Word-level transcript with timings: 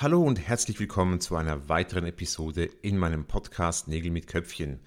Hallo 0.00 0.22
und 0.22 0.38
herzlich 0.38 0.78
willkommen 0.78 1.20
zu 1.20 1.34
einer 1.34 1.68
weiteren 1.68 2.06
Episode 2.06 2.66
in 2.82 2.98
meinem 2.98 3.24
Podcast 3.24 3.88
Nägel 3.88 4.12
mit 4.12 4.28
Köpfchen. 4.28 4.78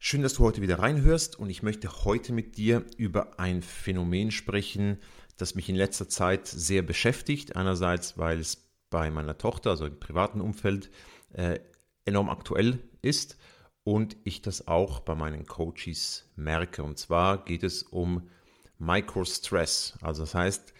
Schön, 0.00 0.22
dass 0.22 0.32
du 0.32 0.44
heute 0.44 0.62
wieder 0.62 0.78
reinhörst 0.78 1.38
und 1.38 1.50
ich 1.50 1.62
möchte 1.62 2.06
heute 2.06 2.32
mit 2.32 2.56
dir 2.56 2.86
über 2.96 3.38
ein 3.38 3.60
Phänomen 3.60 4.30
sprechen, 4.30 4.96
das 5.36 5.56
mich 5.56 5.68
in 5.68 5.76
letzter 5.76 6.08
Zeit 6.08 6.46
sehr 6.46 6.80
beschäftigt. 6.80 7.54
Einerseits, 7.54 8.16
weil 8.16 8.40
es 8.40 8.66
bei 8.88 9.10
meiner 9.10 9.36
Tochter, 9.36 9.68
also 9.68 9.84
im 9.84 10.00
privaten 10.00 10.40
Umfeld, 10.40 10.90
äh, 11.34 11.60
enorm 12.06 12.30
aktuell 12.30 12.78
ist 13.02 13.36
und 13.84 14.16
ich 14.24 14.40
das 14.40 14.68
auch 14.68 15.00
bei 15.00 15.14
meinen 15.14 15.44
Coaches 15.44 16.32
merke. 16.34 16.82
Und 16.82 16.98
zwar 16.98 17.44
geht 17.44 17.62
es 17.62 17.82
um 17.82 18.30
Microstress, 18.78 19.98
also 20.00 20.22
das 20.22 20.34
heißt 20.34 20.72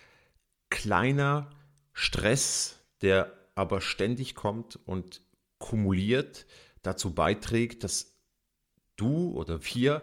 kleiner 0.70 1.50
Stress, 1.92 2.76
der 3.02 3.32
aber 3.54 3.80
ständig 3.80 4.34
kommt 4.34 4.78
und 4.86 5.22
kumuliert 5.58 6.46
dazu 6.82 7.14
beiträgt, 7.14 7.84
dass 7.84 8.14
du 8.96 9.32
oder 9.32 9.60
wir 9.64 10.02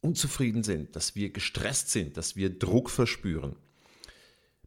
unzufrieden 0.00 0.62
sind, 0.62 0.96
dass 0.96 1.14
wir 1.14 1.30
gestresst 1.30 1.90
sind, 1.90 2.16
dass 2.16 2.36
wir 2.36 2.56
Druck 2.56 2.90
verspüren. 2.90 3.56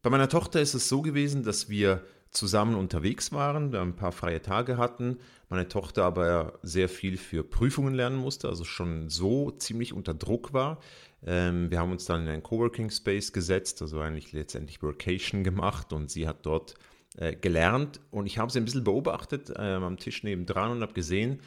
Bei 0.02 0.10
meiner 0.10 0.30
Tochter 0.30 0.62
ist 0.62 0.74
es 0.74 0.90
so 0.90 1.02
gewesen, 1.02 1.44
dass 1.44 1.70
wir 1.70 2.04
zusammen 2.32 2.76
unterwegs 2.76 3.32
waren, 3.32 3.72
wir 3.72 3.82
ein 3.82 3.96
paar 3.96 4.12
freie 4.12 4.42
Tage 4.42 4.78
hatten, 4.78 5.20
meine 5.50 5.68
Tochter 5.68 6.06
aber 6.06 6.60
sehr 6.64 6.88
viel 6.90 7.18
für 7.18 7.44
Prüfungen 7.44 7.94
lernen 7.94 8.16
musste, 8.16 8.48
also 8.48 8.64
schon 8.64 9.10
so 9.10 9.52
ziemlich 9.52 9.94
unter 9.94 10.14
Druck 10.14 10.54
war. 10.54 10.80
Ähm, 11.24 11.70
wir 11.70 11.80
haben 11.80 11.92
uns 11.92 12.06
dann 12.06 12.24
in 12.24 12.30
einen 12.30 12.44
Coworking 12.44 12.90
Space 12.90 13.34
gesetzt, 13.34 13.82
also 13.82 14.00
eigentlich 14.00 14.32
letztendlich 14.32 14.82
Workation 14.82 15.44
gemacht 15.44 15.94
und 15.94 16.10
sie 16.10 16.28
hat 16.28 16.46
dort 16.46 16.76
äh, 17.18 17.36
gelernt 17.36 18.00
und 18.12 18.26
ich 18.26 18.38
habe 18.38 18.52
sie 18.52 18.60
ein 18.60 18.66
bisschen 18.66 18.84
beobachtet 18.84 19.50
äh, 19.50 19.74
am 19.74 19.98
Tisch 19.98 20.24
nebendran 20.24 20.72
und 20.72 20.82
habe 20.82 20.94
gesehen, 20.94 21.40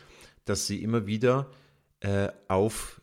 dass 0.45 0.67
sie 0.67 0.83
immer 0.83 1.07
wieder 1.07 1.51
äh, 2.01 2.29
auf 2.49 3.01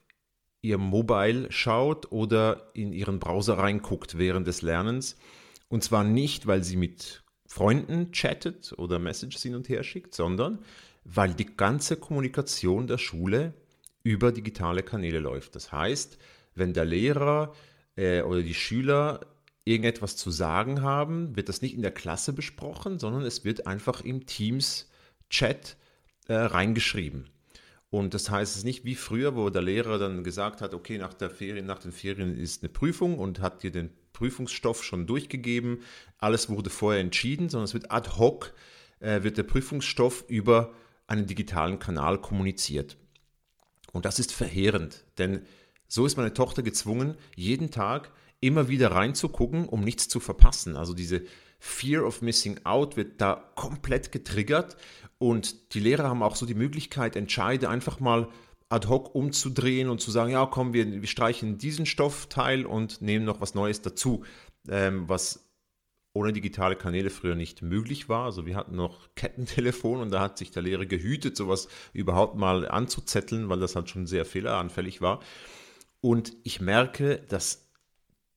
ihr 0.62 0.78
Mobile 0.78 1.52
schaut 1.52 2.12
oder 2.12 2.70
in 2.74 2.94
ihren 2.94 3.20
Browser 3.20 3.58
reinguckt 3.58 4.18
während 4.18 4.48
des 4.48 4.62
Lernens. 4.62 5.18
Und 5.70 5.84
zwar 5.84 6.04
nicht, 6.04 6.46
weil 6.46 6.64
sie 6.64 6.78
mit 6.78 7.24
Freunden 7.48 8.12
chattet 8.12 8.74
oder 8.78 9.00
Messages 9.00 9.42
hin 9.42 9.56
und 9.56 9.68
her 9.68 9.84
schickt, 9.84 10.14
sondern 10.14 10.60
weil 11.04 11.34
die 11.34 11.56
ganze 11.58 11.98
Kommunikation 11.98 12.88
der 12.88 13.00
Schule 13.00 13.54
über 14.04 14.32
digitale 14.32 14.84
Kanäle 14.84 15.20
läuft. 15.20 15.56
Das 15.56 15.72
heißt, 15.72 16.18
wenn 16.56 16.74
der 16.74 16.86
Lehrer 16.86 17.54
äh, 17.96 18.22
oder 18.22 18.42
die 18.42 18.54
Schüler 18.54 19.22
irgendetwas 19.72 20.18
zu 20.18 20.32
sagen 20.32 20.82
haben, 20.82 21.36
wird 21.36 21.50
das 21.50 21.62
nicht 21.62 21.74
in 21.74 21.82
der 21.82 21.92
Klasse 21.92 22.34
besprochen, 22.34 23.00
sondern 23.00 23.24
es 23.24 23.44
wird 23.44 23.68
einfach 23.68 24.02
im 24.02 24.26
Teams-Chat 24.26 25.78
äh, 26.28 26.34
reingeschrieben. 26.34 27.30
Und 27.90 28.14
das 28.14 28.30
heißt 28.30 28.56
es 28.56 28.64
nicht 28.64 28.86
wie 28.86 28.96
früher, 28.96 29.36
wo 29.36 29.50
der 29.50 29.62
Lehrer 29.62 30.00
dann 30.00 30.24
gesagt 30.24 30.62
hat, 30.62 30.74
okay, 30.74 30.98
nach 30.98 31.14
der 31.14 31.30
Ferien, 31.30 31.66
nach 31.66 31.80
den 31.80 31.92
Ferien 31.92 32.38
ist 32.38 32.64
eine 32.64 32.70
Prüfung 32.70 33.20
und 33.20 33.42
hat 33.42 33.64
dir 33.64 33.72
den 33.72 33.90
Prüfungsstoff 34.14 34.84
schon 34.84 35.08
durchgegeben. 35.08 35.82
Alles 36.18 36.50
wurde 36.50 36.70
vorher 36.70 37.02
entschieden, 37.02 37.50
sondern 37.50 37.66
es 37.66 37.74
wird 37.74 37.92
ad 37.92 38.12
hoc, 38.18 38.54
äh, 39.00 39.24
wird 39.24 39.38
der 39.38 39.44
Prüfungsstoff 39.44 40.24
über 40.30 40.74
einen 41.08 41.28
digitalen 41.28 41.80
Kanal 41.80 42.20
kommuniziert. 42.20 42.98
Und 43.92 44.06
das 44.06 44.20
ist 44.20 44.32
verheerend, 44.32 45.04
denn 45.18 45.42
so 45.90 46.06
ist 46.06 46.16
meine 46.16 46.34
Tochter 46.34 46.64
gezwungen, 46.64 47.16
jeden 47.36 47.72
Tag 47.72 48.14
immer 48.42 48.68
wieder 48.68 48.92
reinzugucken, 48.92 49.70
um 49.70 49.82
nichts 49.82 50.10
zu 50.10 50.20
verpassen. 50.20 50.76
Also 50.76 50.94
diese 50.94 51.24
Fear 51.60 52.06
of 52.06 52.22
Missing 52.22 52.62
Out 52.66 52.98
wird 52.98 53.22
da 53.22 53.52
komplett 53.56 54.12
getriggert 54.12 54.76
und 55.20 55.74
die 55.74 55.80
Lehrer 55.80 56.10
haben 56.10 56.24
auch 56.24 56.36
so 56.36 56.46
die 56.46 56.56
Möglichkeit, 56.56 57.16
Entscheide 57.16 57.70
einfach 57.70 58.00
mal 58.00 58.28
ad 58.70 58.88
hoc 58.88 59.14
umzudrehen 59.14 59.90
und 59.90 60.02
zu 60.02 60.12
sagen, 60.12 60.32
ja 60.32 60.46
komm, 60.46 60.74
wir, 60.74 61.02
wir 61.02 61.08
streichen 61.08 61.58
diesen 61.58 61.86
Stoffteil 61.86 62.66
und 62.66 63.02
nehmen 63.02 63.26
noch 63.26 63.42
was 63.42 63.54
Neues 63.54 63.82
dazu, 63.82 64.24
ähm, 64.68 65.08
was 65.08 65.48
ohne 66.14 66.34
digitale 66.34 66.76
Kanäle 66.76 67.10
früher 67.10 67.36
nicht 67.36 67.62
möglich 67.62 68.10
war. 68.10 68.26
Also 68.26 68.46
wir 68.46 68.56
hatten 68.56 68.76
noch 68.76 69.10
Kettentelefon 69.16 70.02
und 70.02 70.12
da 70.12 70.20
hat 70.20 70.38
sich 70.38 70.52
der 70.52 70.64
Lehrer 70.64 70.86
gehütet, 70.86 71.38
sowas 71.38 71.68
überhaupt 71.94 72.36
mal 72.36 72.68
anzuzetteln, 72.68 73.50
weil 73.50 73.60
das 73.60 73.76
halt 73.76 73.90
schon 73.90 74.08
sehr 74.08 74.26
fehleranfällig 74.26 75.02
war. 75.02 75.22
Und 76.02 76.34
ich 76.44 76.60
merke, 76.60 77.22
dass 77.30 77.71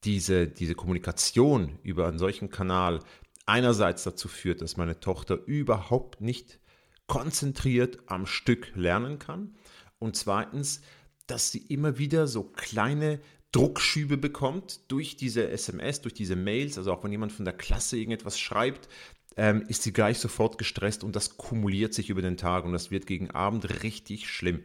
diese, 0.04 0.46
diese 0.46 0.74
Kommunikation 0.74 1.78
über 1.82 2.08
einen 2.08 2.18
solchen 2.18 2.50
Kanal 2.50 3.00
einerseits 3.46 4.04
dazu 4.04 4.28
führt, 4.28 4.60
dass 4.60 4.76
meine 4.76 5.00
Tochter 5.00 5.38
überhaupt 5.46 6.20
nicht 6.20 6.58
konzentriert 7.06 7.98
am 8.06 8.26
Stück 8.26 8.72
lernen 8.74 9.18
kann 9.18 9.54
und 9.98 10.16
zweitens, 10.16 10.80
dass 11.26 11.50
sie 11.50 11.58
immer 11.68 11.98
wieder 11.98 12.26
so 12.26 12.44
kleine 12.44 13.20
Druckschübe 13.52 14.16
bekommt 14.16 14.80
durch 14.90 15.16
diese 15.16 15.48
SMS, 15.48 16.00
durch 16.00 16.14
diese 16.14 16.36
Mails, 16.36 16.76
also 16.76 16.92
auch 16.92 17.04
wenn 17.04 17.12
jemand 17.12 17.32
von 17.32 17.44
der 17.44 17.54
Klasse 17.54 17.96
irgendetwas 17.96 18.38
schreibt, 18.38 18.88
ähm, 19.36 19.64
ist 19.68 19.82
sie 19.82 19.92
gleich 19.92 20.18
sofort 20.18 20.58
gestresst 20.58 21.04
und 21.04 21.14
das 21.16 21.36
kumuliert 21.36 21.94
sich 21.94 22.10
über 22.10 22.22
den 22.22 22.36
Tag 22.36 22.64
und 22.64 22.72
das 22.72 22.90
wird 22.90 23.06
gegen 23.06 23.30
Abend 23.30 23.82
richtig 23.82 24.28
schlimm. 24.28 24.62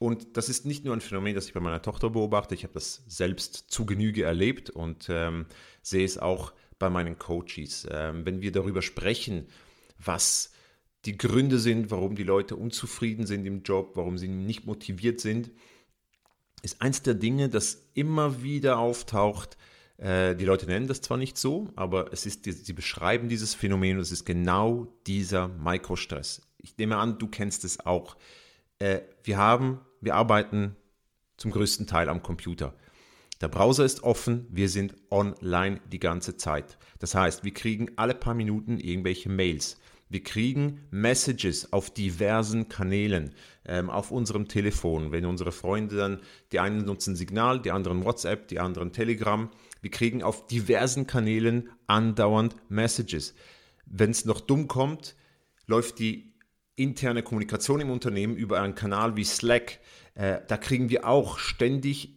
Und 0.00 0.38
das 0.38 0.48
ist 0.48 0.64
nicht 0.64 0.86
nur 0.86 0.96
ein 0.96 1.02
Phänomen, 1.02 1.34
das 1.34 1.46
ich 1.46 1.52
bei 1.52 1.60
meiner 1.60 1.82
Tochter 1.82 2.08
beobachte, 2.08 2.54
ich 2.54 2.62
habe 2.62 2.72
das 2.72 3.02
selbst 3.06 3.66
zu 3.68 3.84
Genüge 3.84 4.24
erlebt 4.24 4.70
und 4.70 5.08
ähm, 5.10 5.44
sehe 5.82 6.06
es 6.06 6.16
auch 6.16 6.54
bei 6.78 6.88
meinen 6.88 7.18
Coaches. 7.18 7.86
Ähm, 7.90 8.24
wenn 8.24 8.40
wir 8.40 8.50
darüber 8.50 8.80
sprechen, 8.80 9.46
was 10.02 10.52
die 11.04 11.18
Gründe 11.18 11.58
sind, 11.58 11.90
warum 11.90 12.16
die 12.16 12.22
Leute 12.22 12.56
unzufrieden 12.56 13.26
sind 13.26 13.44
im 13.44 13.62
Job, 13.62 13.90
warum 13.94 14.16
sie 14.16 14.28
nicht 14.28 14.64
motiviert 14.64 15.20
sind, 15.20 15.50
ist 16.62 16.80
eins 16.80 17.02
der 17.02 17.12
Dinge, 17.12 17.50
das 17.50 17.90
immer 17.92 18.42
wieder 18.42 18.78
auftaucht. 18.78 19.58
Äh, 19.98 20.34
die 20.34 20.46
Leute 20.46 20.64
nennen 20.64 20.86
das 20.86 21.02
zwar 21.02 21.18
nicht 21.18 21.36
so, 21.36 21.68
aber 21.76 22.10
es 22.10 22.24
ist, 22.24 22.46
sie 22.46 22.72
beschreiben 22.72 23.28
dieses 23.28 23.52
Phänomen 23.52 23.98
und 23.98 24.02
es 24.02 24.12
ist 24.12 24.24
genau 24.24 24.86
dieser 25.06 25.48
Mikrostress. 25.48 26.40
Ich 26.56 26.78
nehme 26.78 26.96
an, 26.96 27.18
du 27.18 27.28
kennst 27.28 27.64
es 27.64 27.80
auch. 27.84 28.16
Äh, 28.78 29.00
wir 29.24 29.36
haben 29.36 29.82
wir 30.00 30.14
arbeiten 30.14 30.76
zum 31.36 31.50
größten 31.50 31.86
Teil 31.86 32.08
am 32.08 32.22
Computer. 32.22 32.74
Der 33.40 33.48
Browser 33.48 33.84
ist 33.84 34.02
offen, 34.02 34.46
wir 34.50 34.68
sind 34.68 34.94
online 35.10 35.80
die 35.90 35.98
ganze 35.98 36.36
Zeit. 36.36 36.78
Das 36.98 37.14
heißt, 37.14 37.42
wir 37.42 37.54
kriegen 37.54 37.92
alle 37.96 38.14
paar 38.14 38.34
Minuten 38.34 38.78
irgendwelche 38.78 39.30
Mails. 39.30 39.78
Wir 40.10 40.22
kriegen 40.22 40.80
Messages 40.90 41.72
auf 41.72 41.88
diversen 41.88 42.68
Kanälen, 42.68 43.32
ähm, 43.64 43.88
auf 43.88 44.10
unserem 44.10 44.48
Telefon. 44.48 45.12
Wenn 45.12 45.24
unsere 45.24 45.52
Freunde 45.52 45.96
dann, 45.96 46.20
die 46.52 46.58
einen 46.58 46.84
nutzen 46.84 47.14
Signal, 47.16 47.62
die 47.62 47.70
anderen 47.70 48.04
WhatsApp, 48.04 48.48
die 48.48 48.58
anderen 48.58 48.92
Telegram. 48.92 49.48
Wir 49.80 49.90
kriegen 49.90 50.22
auf 50.22 50.46
diversen 50.48 51.06
Kanälen 51.06 51.70
andauernd 51.86 52.56
Messages. 52.68 53.34
Wenn 53.86 54.10
es 54.10 54.24
noch 54.24 54.40
dumm 54.40 54.66
kommt, 54.66 55.14
läuft 55.66 56.00
die 56.00 56.34
interne 56.76 57.22
Kommunikation 57.22 57.80
im 57.80 57.90
Unternehmen 57.90 58.36
über 58.36 58.60
einen 58.60 58.74
Kanal 58.74 59.16
wie 59.16 59.24
Slack. 59.24 59.80
Äh, 60.14 60.40
da 60.46 60.56
kriegen 60.56 60.88
wir 60.88 61.06
auch 61.06 61.38
ständig 61.38 62.16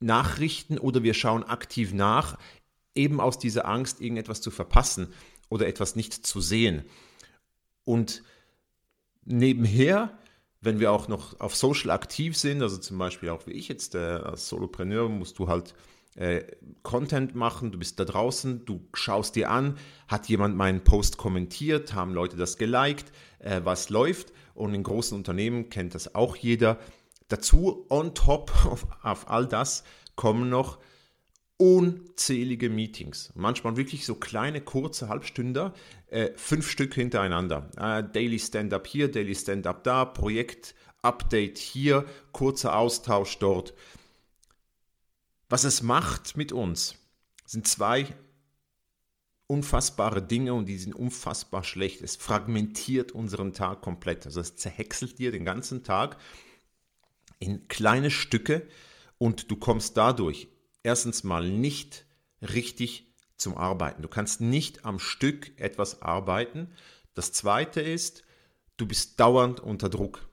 Nachrichten 0.00 0.78
oder 0.78 1.02
wir 1.02 1.14
schauen 1.14 1.44
aktiv 1.44 1.92
nach, 1.92 2.38
eben 2.94 3.20
aus 3.20 3.38
dieser 3.38 3.68
Angst, 3.68 4.00
irgendetwas 4.00 4.40
zu 4.40 4.50
verpassen 4.50 5.08
oder 5.48 5.66
etwas 5.66 5.96
nicht 5.96 6.14
zu 6.26 6.40
sehen. 6.40 6.84
Und 7.84 8.22
nebenher, 9.24 10.18
wenn 10.60 10.80
wir 10.80 10.92
auch 10.92 11.08
noch 11.08 11.38
auf 11.40 11.54
Social 11.54 11.90
aktiv 11.90 12.36
sind, 12.36 12.62
also 12.62 12.78
zum 12.78 12.98
Beispiel 12.98 13.28
auch 13.28 13.46
wie 13.46 13.52
ich 13.52 13.68
jetzt 13.68 13.94
äh, 13.94 13.98
als 13.98 14.48
Solopreneur, 14.48 15.08
musst 15.08 15.38
du 15.38 15.48
halt 15.48 15.74
äh, 16.16 16.42
Content 16.82 17.34
machen, 17.34 17.72
du 17.72 17.78
bist 17.78 18.00
da 18.00 18.04
draußen, 18.04 18.64
du 18.64 18.86
schaust 18.94 19.36
dir 19.36 19.50
an, 19.50 19.78
hat 20.08 20.28
jemand 20.28 20.56
meinen 20.56 20.82
Post 20.82 21.16
kommentiert, 21.16 21.94
haben 21.94 22.14
Leute 22.14 22.36
das 22.36 22.58
geliked, 22.58 23.12
äh, 23.40 23.60
was 23.64 23.90
läuft 23.90 24.32
und 24.54 24.74
in 24.74 24.82
großen 24.82 25.16
Unternehmen 25.16 25.68
kennt 25.70 25.94
das 25.94 26.14
auch 26.14 26.36
jeder. 26.36 26.78
dazu, 27.28 27.86
on 27.88 28.14
top 28.14 28.52
auf, 28.66 28.86
auf 29.02 29.30
all 29.30 29.46
das, 29.46 29.84
kommen 30.16 30.48
noch 30.50 30.78
unzählige 31.56 32.70
Meetings. 32.70 33.32
Manchmal 33.34 33.76
wirklich 33.76 34.06
so 34.06 34.14
kleine, 34.14 34.62
kurze 34.62 35.08
Halbstünder, 35.08 35.74
äh, 36.08 36.30
fünf 36.34 36.68
Stück 36.70 36.94
hintereinander. 36.94 37.70
Äh, 37.76 38.02
Daily 38.10 38.38
Stand-up 38.38 38.86
hier, 38.86 39.10
Daily 39.10 39.34
Stand-up 39.34 39.84
da, 39.84 40.06
Projekt-Update 40.06 41.58
hier, 41.58 42.06
kurzer 42.32 42.76
Austausch 42.76 43.38
dort. 43.38 43.74
Was 45.50 45.64
es 45.64 45.82
macht 45.82 46.36
mit 46.36 46.52
uns, 46.52 46.96
sind 47.44 47.68
zwei 47.68 48.06
unfassbare 49.50 50.22
Dinge 50.22 50.54
und 50.54 50.66
die 50.66 50.78
sind 50.78 50.94
unfassbar 50.94 51.64
schlecht. 51.64 52.02
Es 52.02 52.14
fragmentiert 52.14 53.10
unseren 53.10 53.52
Tag 53.52 53.82
komplett. 53.82 54.24
Also 54.24 54.40
es 54.40 54.54
zerhäckselt 54.54 55.18
dir 55.18 55.32
den 55.32 55.44
ganzen 55.44 55.82
Tag 55.82 56.18
in 57.40 57.66
kleine 57.66 58.12
Stücke 58.12 58.66
und 59.18 59.50
du 59.50 59.56
kommst 59.56 59.96
dadurch 59.96 60.46
erstens 60.84 61.24
mal 61.24 61.50
nicht 61.50 62.06
richtig 62.40 63.12
zum 63.36 63.56
Arbeiten. 63.56 64.02
Du 64.02 64.08
kannst 64.08 64.40
nicht 64.40 64.84
am 64.84 65.00
Stück 65.00 65.58
etwas 65.58 66.00
arbeiten. 66.00 66.68
Das 67.14 67.32
zweite 67.32 67.80
ist, 67.80 68.22
du 68.76 68.86
bist 68.86 69.18
dauernd 69.18 69.58
unter 69.58 69.88
Druck. 69.88 70.28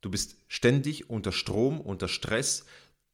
Du 0.00 0.10
bist 0.10 0.36
ständig 0.48 1.10
unter 1.10 1.32
Strom, 1.32 1.78
unter 1.78 2.08
Stress. 2.08 2.64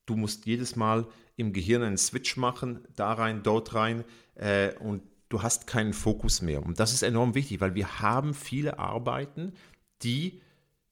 Du 0.06 0.14
musst 0.14 0.46
jedes 0.46 0.76
Mal 0.76 1.08
im 1.34 1.52
Gehirn 1.52 1.82
einen 1.82 1.98
Switch 1.98 2.36
machen, 2.36 2.86
da 2.94 3.12
rein, 3.12 3.42
dort 3.42 3.74
rein 3.74 4.04
äh, 4.36 4.76
und 4.78 5.02
du 5.32 5.42
hast 5.42 5.66
keinen 5.66 5.92
Fokus 5.92 6.42
mehr. 6.42 6.64
Und 6.64 6.78
das 6.78 6.92
ist 6.92 7.02
enorm 7.02 7.34
wichtig, 7.34 7.60
weil 7.60 7.74
wir 7.74 8.00
haben 8.00 8.34
viele 8.34 8.78
Arbeiten, 8.78 9.54
die 10.02 10.42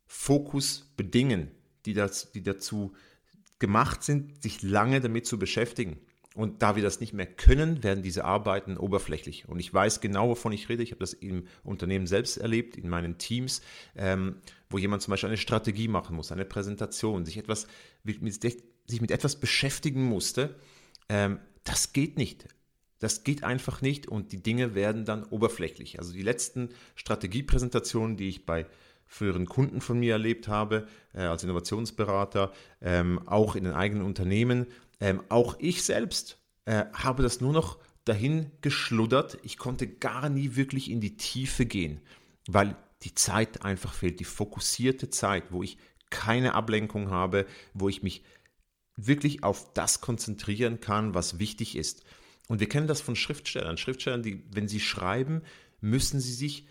Fokus 0.06 0.92
bedingen, 0.96 1.50
die, 1.84 1.94
das, 1.94 2.32
die 2.32 2.42
dazu 2.42 2.94
gemacht 3.58 4.02
sind, 4.02 4.42
sich 4.42 4.62
lange 4.62 5.00
damit 5.00 5.26
zu 5.26 5.38
beschäftigen. 5.38 5.98
Und 6.34 6.62
da 6.62 6.76
wir 6.76 6.82
das 6.82 7.00
nicht 7.00 7.12
mehr 7.12 7.26
können, 7.26 7.82
werden 7.82 8.02
diese 8.02 8.24
Arbeiten 8.24 8.76
oberflächlich. 8.76 9.48
Und 9.48 9.58
ich 9.58 9.74
weiß 9.74 10.00
genau, 10.00 10.28
wovon 10.28 10.52
ich 10.52 10.68
rede. 10.68 10.82
Ich 10.82 10.92
habe 10.92 11.00
das 11.00 11.12
im 11.12 11.46
Unternehmen 11.64 12.06
selbst 12.06 12.36
erlebt, 12.36 12.76
in 12.76 12.88
meinen 12.88 13.18
Teams, 13.18 13.62
ähm, 13.96 14.36
wo 14.68 14.78
jemand 14.78 15.02
zum 15.02 15.10
Beispiel 15.10 15.28
eine 15.28 15.36
Strategie 15.36 15.88
machen 15.88 16.16
muss, 16.16 16.32
eine 16.32 16.44
Präsentation, 16.44 17.26
sich, 17.26 17.36
etwas, 17.36 17.66
mit, 18.04 18.42
sich 18.42 19.00
mit 19.00 19.10
etwas 19.10 19.40
beschäftigen 19.40 20.04
musste. 20.04 20.56
Ähm, 21.08 21.40
das 21.64 21.92
geht 21.92 22.16
nicht. 22.16 22.46
Das 23.00 23.24
geht 23.24 23.42
einfach 23.42 23.82
nicht 23.82 24.06
und 24.06 24.30
die 24.30 24.42
Dinge 24.42 24.74
werden 24.74 25.04
dann 25.04 25.24
oberflächlich. 25.24 25.98
Also 25.98 26.12
die 26.12 26.22
letzten 26.22 26.68
Strategiepräsentationen, 26.94 28.16
die 28.16 28.28
ich 28.28 28.46
bei 28.46 28.66
früheren 29.06 29.46
Kunden 29.46 29.80
von 29.80 29.98
mir 29.98 30.12
erlebt 30.12 30.46
habe, 30.46 30.86
äh, 31.14 31.22
als 31.22 31.42
Innovationsberater, 31.42 32.52
ähm, 32.80 33.26
auch 33.26 33.56
in 33.56 33.64
den 33.64 33.72
eigenen 33.72 34.04
Unternehmen, 34.04 34.66
ähm, 35.00 35.22
auch 35.30 35.56
ich 35.58 35.82
selbst 35.82 36.38
äh, 36.66 36.84
habe 36.92 37.24
das 37.24 37.40
nur 37.40 37.52
noch 37.52 37.78
dahin 38.04 38.52
geschluddert. 38.60 39.38
Ich 39.42 39.56
konnte 39.58 39.88
gar 39.88 40.28
nie 40.28 40.54
wirklich 40.54 40.90
in 40.90 41.00
die 41.00 41.16
Tiefe 41.16 41.66
gehen, 41.66 42.00
weil 42.46 42.76
die 43.02 43.14
Zeit 43.14 43.64
einfach 43.64 43.94
fehlt, 43.94 44.20
die 44.20 44.24
fokussierte 44.24 45.10
Zeit, 45.10 45.44
wo 45.50 45.62
ich 45.62 45.78
keine 46.10 46.54
Ablenkung 46.54 47.10
habe, 47.10 47.46
wo 47.72 47.88
ich 47.88 48.02
mich 48.02 48.22
wirklich 48.96 49.42
auf 49.42 49.72
das 49.72 50.00
konzentrieren 50.00 50.80
kann, 50.80 51.14
was 51.14 51.38
wichtig 51.38 51.76
ist. 51.76 52.04
Und 52.50 52.58
wir 52.58 52.68
kennen 52.68 52.88
das 52.88 53.00
von 53.00 53.14
Schriftstellern. 53.14 53.76
Schriftstellern, 53.76 54.24
die, 54.24 54.42
wenn 54.50 54.66
sie 54.66 54.80
schreiben, 54.80 55.42
müssen 55.80 56.18
sie 56.18 56.32
sich 56.32 56.66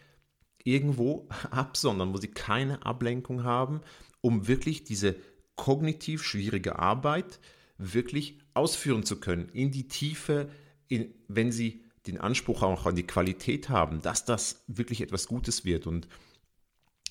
irgendwo 0.61 1.29
absondern, 1.51 2.13
wo 2.13 2.17
sie 2.17 2.27
keine 2.27 2.85
Ablenkung 2.85 3.45
haben, 3.45 3.79
um 4.19 4.49
wirklich 4.49 4.83
diese 4.83 5.15
kognitiv 5.55 6.21
schwierige 6.21 6.79
Arbeit 6.79 7.39
wirklich 7.77 8.39
ausführen 8.53 9.03
zu 9.03 9.21
können, 9.21 9.47
in 9.53 9.71
die 9.71 9.87
Tiefe, 9.87 10.49
in, 10.89 11.13
wenn 11.29 11.53
sie 11.53 11.85
den 12.07 12.17
Anspruch 12.17 12.61
auch 12.61 12.85
an 12.85 12.97
die 12.97 13.07
Qualität 13.07 13.69
haben, 13.69 14.01
dass 14.01 14.25
das 14.25 14.65
wirklich 14.67 14.99
etwas 14.99 15.27
Gutes 15.27 15.63
wird. 15.63 15.87
Und 15.87 16.09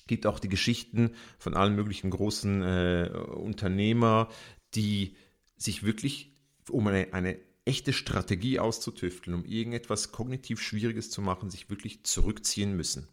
gibt 0.05 0.27
auch 0.27 0.37
die 0.37 0.47
Geschichten 0.47 1.15
von 1.39 1.55
allen 1.55 1.75
möglichen 1.75 2.11
großen 2.11 2.61
äh, 2.61 3.09
Unternehmer, 3.33 4.29
die 4.75 5.15
sich 5.57 5.81
wirklich 5.81 6.35
um 6.69 6.85
eine, 6.85 7.13
eine 7.13 7.48
echte 7.69 7.93
Strategie 7.93 8.59
auszutüfteln, 8.59 9.35
um 9.35 9.45
irgendetwas 9.45 10.11
kognitiv 10.11 10.59
Schwieriges 10.59 11.11
zu 11.11 11.21
machen, 11.21 11.51
sich 11.51 11.69
wirklich 11.69 12.03
zurückziehen 12.03 12.75
müssen. 12.75 13.07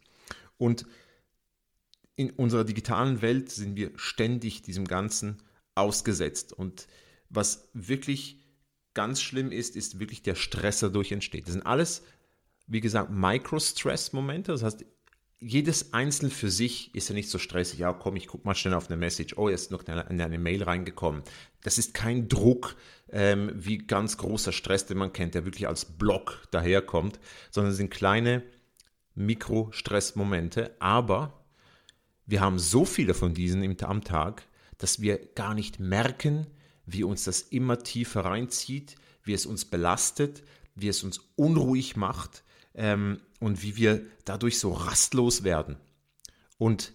Und 0.57 0.87
in 2.15 2.31
unserer 2.31 2.63
digitalen 2.63 3.21
Welt 3.21 3.51
sind 3.51 3.75
wir 3.75 3.91
ständig 3.97 4.63
diesem 4.63 4.85
Ganzen 4.85 5.37
ausgesetzt. 5.75 6.53
Und 6.53 6.87
was 7.29 7.69
wirklich 7.73 8.39
ganz 8.95 9.21
schlimm 9.21 9.51
ist, 9.51 9.75
ist 9.75 9.99
wirklich 9.99 10.23
der 10.23 10.33
Stress, 10.33 10.79
dadurch 10.79 11.11
entsteht. 11.11 11.45
Das 11.45 11.53
sind 11.53 11.67
alles, 11.67 12.01
wie 12.65 12.81
gesagt, 12.81 13.11
Micro-Stress-Momente. 13.11 14.51
Das 14.51 14.63
heißt, 14.63 14.83
jedes 15.39 15.93
einzeln 15.93 16.31
für 16.31 16.49
sich 16.49 16.93
ist 16.95 17.09
ja 17.09 17.15
nicht 17.15 17.29
so 17.29 17.37
stressig. 17.37 17.79
Ja, 17.79 17.93
komm, 17.93 18.15
ich 18.15 18.27
gucke 18.27 18.47
mal 18.47 18.55
schnell 18.55 18.73
auf 18.73 18.87
eine 18.89 18.97
Message. 18.97 19.37
Oh, 19.37 19.49
jetzt 19.49 19.63
ist 19.63 19.71
noch 19.71 19.85
eine, 19.85 20.07
eine 20.07 20.39
Mail 20.39 20.63
reingekommen. 20.63 21.21
Das 21.61 21.77
ist 21.77 21.93
kein 21.93 22.27
Druck 22.27 22.75
ähm, 23.09 23.51
wie 23.53 23.77
ganz 23.77 24.17
großer 24.17 24.51
Stress, 24.51 24.87
den 24.87 24.97
man 24.97 25.13
kennt, 25.13 25.35
der 25.35 25.45
wirklich 25.45 25.67
als 25.67 25.85
Block 25.85 26.47
daherkommt, 26.51 27.19
sondern 27.51 27.71
es 27.71 27.77
sind 27.77 27.91
kleine 27.91 28.43
Mikro-Stress-Momente. 29.15 30.75
Aber 30.79 31.45
wir 32.25 32.41
haben 32.41 32.57
so 32.57 32.83
viele 32.83 33.13
von 33.13 33.33
diesen 33.33 33.61
im, 33.63 33.77
am 33.81 34.03
Tag, 34.03 34.47
dass 34.79 35.01
wir 35.01 35.17
gar 35.35 35.53
nicht 35.53 35.79
merken, 35.79 36.47
wie 36.85 37.03
uns 37.03 37.25
das 37.25 37.41
immer 37.41 37.79
tiefer 37.79 38.21
reinzieht, 38.25 38.95
wie 39.23 39.33
es 39.33 39.45
uns 39.45 39.65
belastet, 39.65 40.43
wie 40.73 40.87
es 40.87 41.03
uns 41.03 41.19
unruhig 41.35 41.95
macht 41.95 42.43
ähm, 42.77 43.19
und 43.39 43.61
wie 43.63 43.75
wir 43.75 44.05
dadurch 44.25 44.59
so 44.59 44.71
rastlos 44.71 45.43
werden. 45.43 45.77
Und 46.57 46.93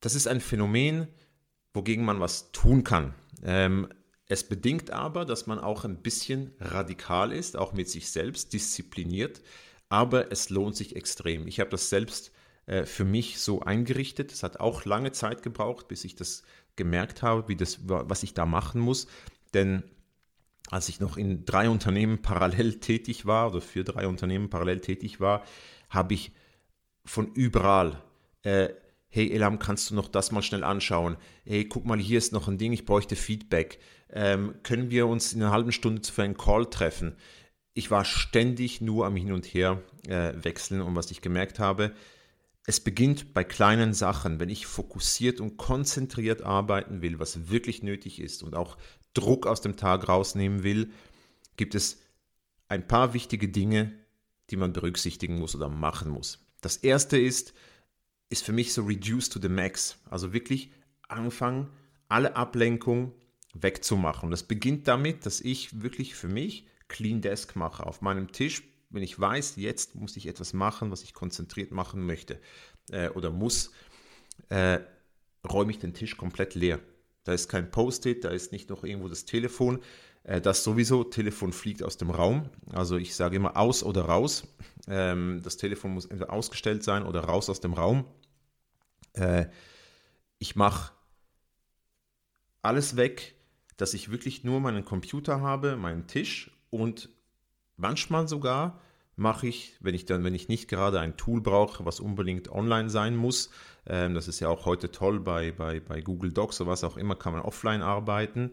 das 0.00 0.14
ist 0.14 0.26
ein 0.26 0.40
Phänomen, 0.40 1.08
wogegen 1.72 2.04
man 2.04 2.20
was 2.20 2.52
tun 2.52 2.84
kann. 2.84 3.14
Ähm, 3.42 3.88
es 4.26 4.44
bedingt 4.44 4.90
aber, 4.90 5.24
dass 5.24 5.46
man 5.46 5.58
auch 5.58 5.84
ein 5.84 6.02
bisschen 6.02 6.52
radikal 6.58 7.32
ist, 7.32 7.56
auch 7.56 7.72
mit 7.72 7.88
sich 7.88 8.10
selbst, 8.10 8.52
diszipliniert, 8.52 9.42
aber 9.88 10.32
es 10.32 10.50
lohnt 10.50 10.76
sich 10.76 10.96
extrem. 10.96 11.46
Ich 11.46 11.60
habe 11.60 11.70
das 11.70 11.90
selbst 11.90 12.32
äh, 12.66 12.84
für 12.84 13.04
mich 13.04 13.38
so 13.38 13.60
eingerichtet. 13.60 14.32
Es 14.32 14.42
hat 14.42 14.60
auch 14.60 14.84
lange 14.84 15.12
Zeit 15.12 15.42
gebraucht, 15.42 15.88
bis 15.88 16.04
ich 16.04 16.16
das 16.16 16.42
gemerkt 16.76 17.22
habe, 17.22 17.48
wie 17.48 17.56
das, 17.56 17.78
was 17.82 18.22
ich 18.22 18.34
da 18.34 18.46
machen 18.46 18.80
muss. 18.80 19.06
Denn 19.52 19.84
als 20.70 20.88
ich 20.88 21.00
noch 21.00 21.16
in 21.16 21.44
drei 21.44 21.68
Unternehmen 21.68 22.22
parallel 22.22 22.80
tätig 22.80 23.26
war 23.26 23.50
oder 23.50 23.60
für 23.60 23.84
drei 23.84 24.06
Unternehmen 24.06 24.50
parallel 24.50 24.80
tätig 24.80 25.20
war, 25.20 25.44
habe 25.90 26.14
ich 26.14 26.32
von 27.04 27.32
überall, 27.34 28.02
äh, 28.42 28.70
hey 29.08 29.30
Elam, 29.30 29.58
kannst 29.58 29.90
du 29.90 29.94
noch 29.94 30.08
das 30.08 30.32
mal 30.32 30.42
schnell 30.42 30.64
anschauen? 30.64 31.16
Hey, 31.44 31.66
guck 31.66 31.84
mal, 31.84 31.98
hier 31.98 32.18
ist 32.18 32.32
noch 32.32 32.48
ein 32.48 32.58
Ding, 32.58 32.72
ich 32.72 32.86
bräuchte 32.86 33.14
Feedback. 33.14 33.78
Ähm, 34.10 34.54
können 34.62 34.90
wir 34.90 35.06
uns 35.06 35.32
in 35.32 35.42
einer 35.42 35.52
halben 35.52 35.72
Stunde 35.72 36.02
für 36.10 36.22
einen 36.22 36.36
Call 36.36 36.66
treffen? 36.66 37.16
Ich 37.74 37.90
war 37.90 38.04
ständig 38.04 38.80
nur 38.80 39.06
am 39.06 39.16
Hin 39.16 39.32
und 39.32 39.46
Her 39.46 39.82
äh, 40.08 40.32
wechseln 40.36 40.80
und 40.80 40.96
was 40.96 41.10
ich 41.10 41.20
gemerkt 41.20 41.58
habe, 41.58 41.92
es 42.66 42.80
beginnt 42.80 43.34
bei 43.34 43.44
kleinen 43.44 43.92
Sachen, 43.92 44.40
wenn 44.40 44.48
ich 44.48 44.66
fokussiert 44.66 45.40
und 45.40 45.58
konzentriert 45.58 46.42
arbeiten 46.42 47.02
will, 47.02 47.18
was 47.18 47.50
wirklich 47.50 47.82
nötig 47.82 48.20
ist 48.20 48.42
und 48.42 48.54
auch 48.54 48.78
Druck 49.14 49.46
aus 49.46 49.60
dem 49.60 49.76
Tag 49.76 50.08
rausnehmen 50.08 50.62
will, 50.62 50.90
gibt 51.56 51.74
es 51.74 52.00
ein 52.68 52.86
paar 52.86 53.14
wichtige 53.14 53.48
Dinge, 53.48 53.92
die 54.50 54.56
man 54.56 54.72
berücksichtigen 54.72 55.38
muss 55.38 55.54
oder 55.54 55.68
machen 55.68 56.10
muss. 56.10 56.44
Das 56.60 56.76
erste 56.76 57.18
ist, 57.18 57.54
ist 58.28 58.44
für 58.44 58.52
mich 58.52 58.72
so 58.72 58.82
reduce 58.82 59.28
to 59.28 59.40
the 59.40 59.48
max. 59.48 59.98
Also 60.10 60.32
wirklich 60.32 60.70
anfangen, 61.08 61.68
alle 62.08 62.36
Ablenkung 62.36 63.12
wegzumachen. 63.54 64.30
Das 64.30 64.42
beginnt 64.42 64.88
damit, 64.88 65.26
dass 65.26 65.40
ich 65.40 65.82
wirklich 65.82 66.14
für 66.14 66.28
mich 66.28 66.66
Clean 66.88 67.20
Desk 67.20 67.54
mache. 67.56 67.86
Auf 67.86 68.02
meinem 68.02 68.32
Tisch 68.32 68.62
wenn 68.94 69.02
ich 69.02 69.18
weiß, 69.18 69.56
jetzt 69.56 69.96
muss 69.96 70.16
ich 70.16 70.26
etwas 70.26 70.52
machen, 70.52 70.92
was 70.92 71.02
ich 71.02 71.14
konzentriert 71.14 71.72
machen 71.72 72.06
möchte 72.06 72.40
äh, 72.90 73.08
oder 73.10 73.30
muss, 73.30 73.72
äh, 74.48 74.78
räume 75.46 75.72
ich 75.72 75.80
den 75.80 75.94
Tisch 75.94 76.16
komplett 76.16 76.54
leer. 76.54 76.78
Da 77.24 77.32
ist 77.32 77.48
kein 77.48 77.70
Post-it, 77.70 78.24
da 78.24 78.28
ist 78.28 78.52
nicht 78.52 78.70
noch 78.70 78.84
irgendwo 78.84 79.08
das 79.08 79.24
Telefon. 79.24 79.80
Äh, 80.24 80.40
das 80.40 80.62
sowieso, 80.64 81.04
Telefon 81.04 81.52
fliegt 81.52 81.82
aus 81.82 81.96
dem 81.96 82.10
Raum. 82.10 82.50
Also 82.72 82.96
ich 82.96 83.14
sage 83.14 83.36
immer 83.36 83.56
aus 83.56 83.82
oder 83.82 84.02
raus. 84.02 84.46
Ähm, 84.86 85.40
das 85.42 85.56
Telefon 85.56 85.94
muss 85.94 86.04
entweder 86.04 86.32
ausgestellt 86.32 86.84
sein 86.84 87.04
oder 87.04 87.20
raus 87.20 87.48
aus 87.48 87.60
dem 87.60 87.72
Raum. 87.72 88.04
Äh, 89.14 89.46
ich 90.38 90.56
mache 90.56 90.92
alles 92.60 92.96
weg, 92.96 93.34
dass 93.76 93.94
ich 93.94 94.10
wirklich 94.10 94.44
nur 94.44 94.60
meinen 94.60 94.84
Computer 94.84 95.40
habe, 95.40 95.76
meinen 95.76 96.06
Tisch 96.06 96.50
und 96.70 97.08
manchmal 97.76 98.28
sogar 98.28 98.80
mache 99.16 99.46
ich, 99.46 99.76
wenn 99.80 99.94
ich 99.94 100.06
dann, 100.06 100.24
wenn 100.24 100.34
ich 100.34 100.48
nicht 100.48 100.68
gerade 100.68 101.00
ein 101.00 101.16
Tool 101.16 101.40
brauche, 101.40 101.84
was 101.84 102.00
unbedingt 102.00 102.50
online 102.50 102.90
sein 102.90 103.16
muss. 103.16 103.50
Ähm, 103.86 104.14
das 104.14 104.28
ist 104.28 104.40
ja 104.40 104.48
auch 104.48 104.66
heute 104.66 104.90
toll 104.90 105.20
bei, 105.20 105.52
bei, 105.52 105.80
bei 105.80 106.00
Google 106.00 106.32
Docs 106.32 106.60
oder 106.60 106.70
was 106.70 106.84
auch 106.84 106.96
immer, 106.96 107.14
kann 107.16 107.32
man 107.32 107.42
offline 107.42 107.82
arbeiten. 107.82 108.50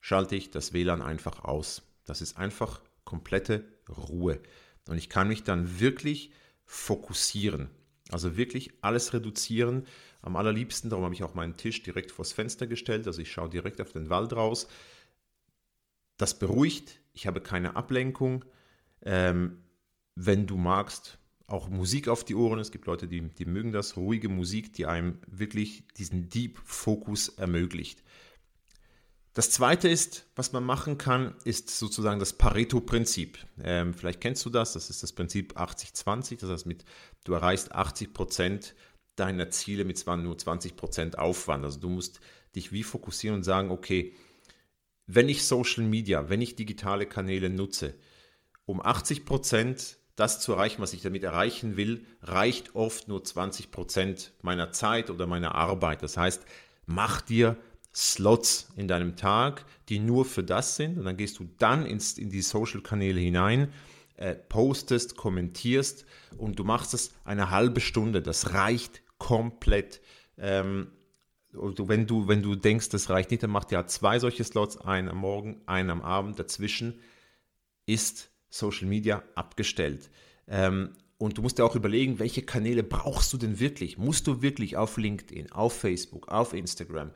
Schalte 0.00 0.36
ich 0.36 0.50
das 0.50 0.72
WLAN 0.72 1.02
einfach 1.02 1.44
aus. 1.44 1.82
Das 2.06 2.22
ist 2.22 2.38
einfach 2.38 2.80
komplette 3.04 3.64
Ruhe. 3.88 4.40
Und 4.88 4.96
ich 4.96 5.10
kann 5.10 5.28
mich 5.28 5.44
dann 5.44 5.80
wirklich 5.80 6.32
fokussieren. 6.64 7.68
Also 8.10 8.36
wirklich 8.36 8.72
alles 8.80 9.12
reduzieren. 9.12 9.86
Am 10.22 10.36
allerliebsten, 10.36 10.90
darum 10.90 11.04
habe 11.04 11.14
ich 11.14 11.22
auch 11.22 11.34
meinen 11.34 11.56
Tisch 11.56 11.82
direkt 11.82 12.10
vors 12.10 12.32
Fenster 12.32 12.66
gestellt. 12.66 13.06
Also 13.06 13.20
ich 13.20 13.30
schaue 13.30 13.50
direkt 13.50 13.80
auf 13.80 13.92
den 13.92 14.10
Wald 14.10 14.32
raus. 14.32 14.68
Das 16.16 16.38
beruhigt. 16.38 17.00
Ich 17.12 17.26
habe 17.26 17.40
keine 17.40 17.76
Ablenkung. 17.76 18.44
Ähm, 19.02 19.58
wenn 20.26 20.46
du 20.46 20.56
magst, 20.56 21.18
auch 21.46 21.68
Musik 21.68 22.08
auf 22.08 22.24
die 22.24 22.34
Ohren. 22.34 22.58
Es 22.58 22.70
gibt 22.70 22.86
Leute, 22.86 23.08
die, 23.08 23.22
die 23.22 23.46
mögen 23.46 23.72
das, 23.72 23.96
ruhige 23.96 24.28
Musik, 24.28 24.74
die 24.74 24.86
einem 24.86 25.18
wirklich 25.26 25.84
diesen 25.96 26.28
Deep 26.28 26.58
Fokus 26.64 27.30
ermöglicht. 27.30 28.02
Das 29.32 29.50
zweite 29.50 29.88
ist, 29.88 30.26
was 30.36 30.52
man 30.52 30.64
machen 30.64 30.98
kann, 30.98 31.34
ist 31.44 31.70
sozusagen 31.70 32.20
das 32.20 32.34
Pareto-Prinzip. 32.34 33.38
Ähm, 33.62 33.94
vielleicht 33.94 34.20
kennst 34.20 34.44
du 34.44 34.50
das, 34.50 34.74
das 34.74 34.90
ist 34.90 35.02
das 35.02 35.12
Prinzip 35.12 35.56
80-20, 35.56 36.40
das 36.40 36.50
heißt, 36.50 36.66
mit, 36.66 36.84
du 37.24 37.32
erreichst 37.32 37.72
80 37.72 38.12
Prozent 38.12 38.74
deiner 39.16 39.50
Ziele 39.50 39.84
mit 39.84 39.98
zwar 39.98 40.16
nur 40.16 40.36
20 40.36 40.76
Prozent 40.76 41.18
Aufwand. 41.18 41.64
Also 41.64 41.80
du 41.80 41.88
musst 41.88 42.20
dich 42.54 42.72
wie 42.72 42.82
fokussieren 42.82 43.36
und 43.36 43.44
sagen, 43.44 43.70
okay, 43.70 44.14
wenn 45.06 45.28
ich 45.28 45.44
Social 45.44 45.84
Media, 45.84 46.28
wenn 46.28 46.42
ich 46.42 46.56
digitale 46.56 47.06
Kanäle 47.06 47.48
nutze, 47.48 47.94
um 48.66 48.80
80 48.80 49.24
Prozent 49.24 49.99
das 50.20 50.40
zu 50.40 50.52
erreichen, 50.52 50.82
was 50.82 50.92
ich 50.92 51.02
damit 51.02 51.24
erreichen 51.24 51.76
will, 51.76 52.04
reicht 52.22 52.74
oft 52.74 53.08
nur 53.08 53.24
20 53.24 53.70
Prozent 53.70 54.32
meiner 54.42 54.70
Zeit 54.70 55.10
oder 55.10 55.26
meiner 55.26 55.54
Arbeit. 55.54 56.02
Das 56.02 56.16
heißt, 56.16 56.44
mach 56.86 57.22
dir 57.22 57.56
Slots 57.94 58.68
in 58.76 58.86
deinem 58.86 59.16
Tag, 59.16 59.64
die 59.88 59.98
nur 59.98 60.24
für 60.24 60.44
das 60.44 60.76
sind 60.76 60.98
und 60.98 61.04
dann 61.04 61.16
gehst 61.16 61.38
du 61.38 61.48
dann 61.58 61.86
ins, 61.86 62.18
in 62.18 62.30
die 62.30 62.42
Social-Kanäle 62.42 63.18
hinein, 63.18 63.72
äh, 64.16 64.34
postest, 64.34 65.16
kommentierst 65.16 66.04
und 66.36 66.58
du 66.58 66.64
machst 66.64 66.94
es 66.94 67.12
eine 67.24 67.50
halbe 67.50 67.80
Stunde. 67.80 68.22
Das 68.22 68.52
reicht 68.52 69.02
komplett. 69.18 70.00
Ähm, 70.38 70.92
wenn, 71.52 72.06
du, 72.06 72.28
wenn 72.28 72.42
du 72.42 72.54
denkst, 72.54 72.90
das 72.90 73.10
reicht 73.10 73.30
nicht, 73.30 73.42
dann 73.42 73.50
mach 73.50 73.64
dir 73.64 73.78
halt 73.78 73.90
zwei 73.90 74.18
solche 74.18 74.44
Slots, 74.44 74.76
einen 74.76 75.08
am 75.08 75.16
Morgen, 75.16 75.62
einen 75.66 75.90
am 75.90 76.02
Abend. 76.02 76.38
Dazwischen 76.38 77.00
ist 77.86 78.29
Social 78.50 78.86
Media 78.86 79.22
abgestellt. 79.34 80.10
Ähm, 80.46 80.90
und 81.18 81.38
du 81.38 81.42
musst 81.42 81.58
dir 81.58 81.64
auch 81.64 81.76
überlegen, 81.76 82.18
welche 82.18 82.42
Kanäle 82.42 82.82
brauchst 82.82 83.32
du 83.32 83.36
denn 83.36 83.60
wirklich? 83.60 83.98
Musst 83.98 84.26
du 84.26 84.42
wirklich 84.42 84.76
auf 84.76 84.96
LinkedIn, 84.96 85.52
auf 85.52 85.74
Facebook, 85.78 86.28
auf 86.28 86.54
Instagram? 86.54 87.10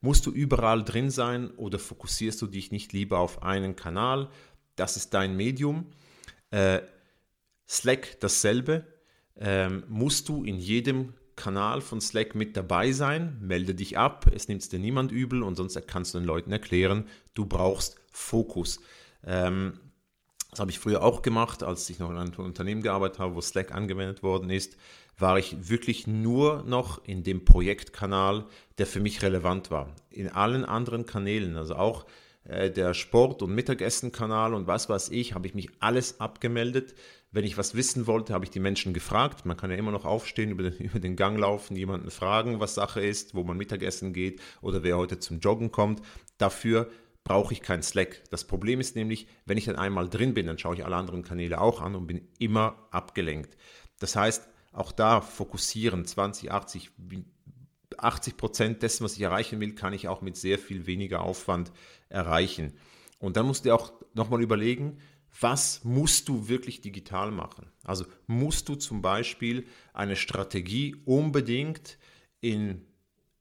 Musst 0.00 0.26
du 0.26 0.30
überall 0.30 0.84
drin 0.84 1.10
sein 1.10 1.50
oder 1.52 1.78
fokussierst 1.78 2.40
du 2.40 2.46
dich 2.46 2.70
nicht 2.70 2.92
lieber 2.92 3.18
auf 3.18 3.42
einen 3.42 3.74
Kanal? 3.74 4.28
Das 4.76 4.96
ist 4.96 5.12
dein 5.12 5.36
Medium. 5.36 5.86
Äh, 6.50 6.80
Slack 7.68 8.20
dasselbe. 8.20 8.86
Ähm, 9.36 9.82
musst 9.88 10.28
du 10.28 10.44
in 10.44 10.56
jedem 10.56 11.14
Kanal 11.34 11.80
von 11.80 12.00
Slack 12.00 12.34
mit 12.34 12.56
dabei 12.56 12.92
sein? 12.92 13.38
Melde 13.40 13.74
dich 13.74 13.98
ab, 13.98 14.30
es 14.32 14.48
nimmt 14.48 14.70
dir 14.70 14.78
niemand 14.78 15.12
übel 15.12 15.42
und 15.42 15.56
sonst 15.56 15.78
kannst 15.86 16.14
du 16.14 16.18
den 16.18 16.26
Leuten 16.26 16.52
erklären, 16.52 17.06
du 17.34 17.46
brauchst 17.46 17.96
Fokus. 18.10 18.80
Ähm, 19.24 19.78
das 20.50 20.60
habe 20.60 20.70
ich 20.70 20.78
früher 20.78 21.02
auch 21.02 21.22
gemacht, 21.22 21.62
als 21.62 21.88
ich 21.90 21.98
noch 21.98 22.10
in 22.10 22.16
einem 22.16 22.32
Unternehmen 22.36 22.82
gearbeitet 22.82 23.18
habe, 23.18 23.34
wo 23.34 23.40
Slack 23.40 23.74
angewendet 23.74 24.22
worden 24.22 24.50
ist 24.50 24.76
war 25.18 25.38
ich 25.38 25.68
wirklich 25.68 26.06
nur 26.06 26.62
noch 26.64 27.04
in 27.04 27.22
dem 27.22 27.44
Projektkanal, 27.44 28.46
der 28.78 28.86
für 28.86 29.00
mich 29.00 29.22
relevant 29.22 29.70
war. 29.70 29.94
In 30.10 30.28
allen 30.28 30.64
anderen 30.64 31.06
Kanälen, 31.06 31.56
also 31.56 31.74
auch 31.74 32.06
äh, 32.44 32.70
der 32.70 32.94
Sport- 32.94 33.42
und 33.42 33.54
Mittagessen-Kanal 33.54 34.54
und 34.54 34.66
was 34.66 34.88
weiß 34.88 35.10
ich, 35.10 35.34
habe 35.34 35.46
ich 35.46 35.54
mich 35.54 35.70
alles 35.80 36.20
abgemeldet. 36.20 36.94
Wenn 37.30 37.44
ich 37.44 37.58
was 37.58 37.74
wissen 37.74 38.06
wollte, 38.06 38.32
habe 38.32 38.44
ich 38.44 38.50
die 38.50 38.60
Menschen 38.60 38.94
gefragt. 38.94 39.44
Man 39.44 39.56
kann 39.56 39.70
ja 39.70 39.76
immer 39.76 39.90
noch 39.90 40.04
aufstehen, 40.04 40.50
über 40.50 40.70
den, 40.70 40.74
über 40.78 41.00
den 41.00 41.16
Gang 41.16 41.38
laufen, 41.38 41.76
jemanden 41.76 42.10
fragen, 42.10 42.60
was 42.60 42.74
Sache 42.74 43.00
ist, 43.00 43.34
wo 43.34 43.42
man 43.42 43.56
Mittagessen 43.56 44.12
geht 44.12 44.40
oder 44.62 44.82
wer 44.84 44.96
heute 44.96 45.18
zum 45.18 45.40
Joggen 45.40 45.72
kommt. 45.72 46.00
Dafür 46.38 46.88
brauche 47.28 47.52
ich 47.52 47.60
kein 47.60 47.82
Slack. 47.82 48.22
Das 48.30 48.44
Problem 48.44 48.80
ist 48.80 48.96
nämlich, 48.96 49.28
wenn 49.44 49.58
ich 49.58 49.66
dann 49.66 49.76
einmal 49.76 50.08
drin 50.08 50.34
bin, 50.34 50.46
dann 50.46 50.58
schaue 50.58 50.74
ich 50.74 50.84
alle 50.84 50.96
anderen 50.96 51.22
Kanäle 51.22 51.60
auch 51.60 51.80
an 51.80 51.94
und 51.94 52.06
bin 52.06 52.26
immer 52.38 52.88
abgelenkt. 52.90 53.56
Das 54.00 54.16
heißt, 54.16 54.48
auch 54.72 54.92
da 54.92 55.20
fokussieren, 55.20 56.04
20, 56.04 56.50
80, 56.50 56.90
80 57.96 58.36
Prozent 58.36 58.82
dessen, 58.82 59.04
was 59.04 59.14
ich 59.14 59.20
erreichen 59.20 59.60
will, 59.60 59.74
kann 59.74 59.92
ich 59.92 60.08
auch 60.08 60.22
mit 60.22 60.36
sehr 60.36 60.58
viel 60.58 60.86
weniger 60.86 61.20
Aufwand 61.20 61.70
erreichen. 62.08 62.72
Und 63.18 63.36
dann 63.36 63.46
musst 63.46 63.64
du 63.64 63.68
dir 63.68 63.74
auch 63.74 63.92
nochmal 64.14 64.42
überlegen, 64.42 64.98
was 65.40 65.84
musst 65.84 66.28
du 66.28 66.48
wirklich 66.48 66.80
digital 66.80 67.30
machen? 67.30 67.70
Also 67.84 68.06
musst 68.26 68.68
du 68.68 68.74
zum 68.74 69.02
Beispiel 69.02 69.66
eine 69.92 70.16
Strategie 70.16 70.96
unbedingt 71.04 71.98
in 72.40 72.87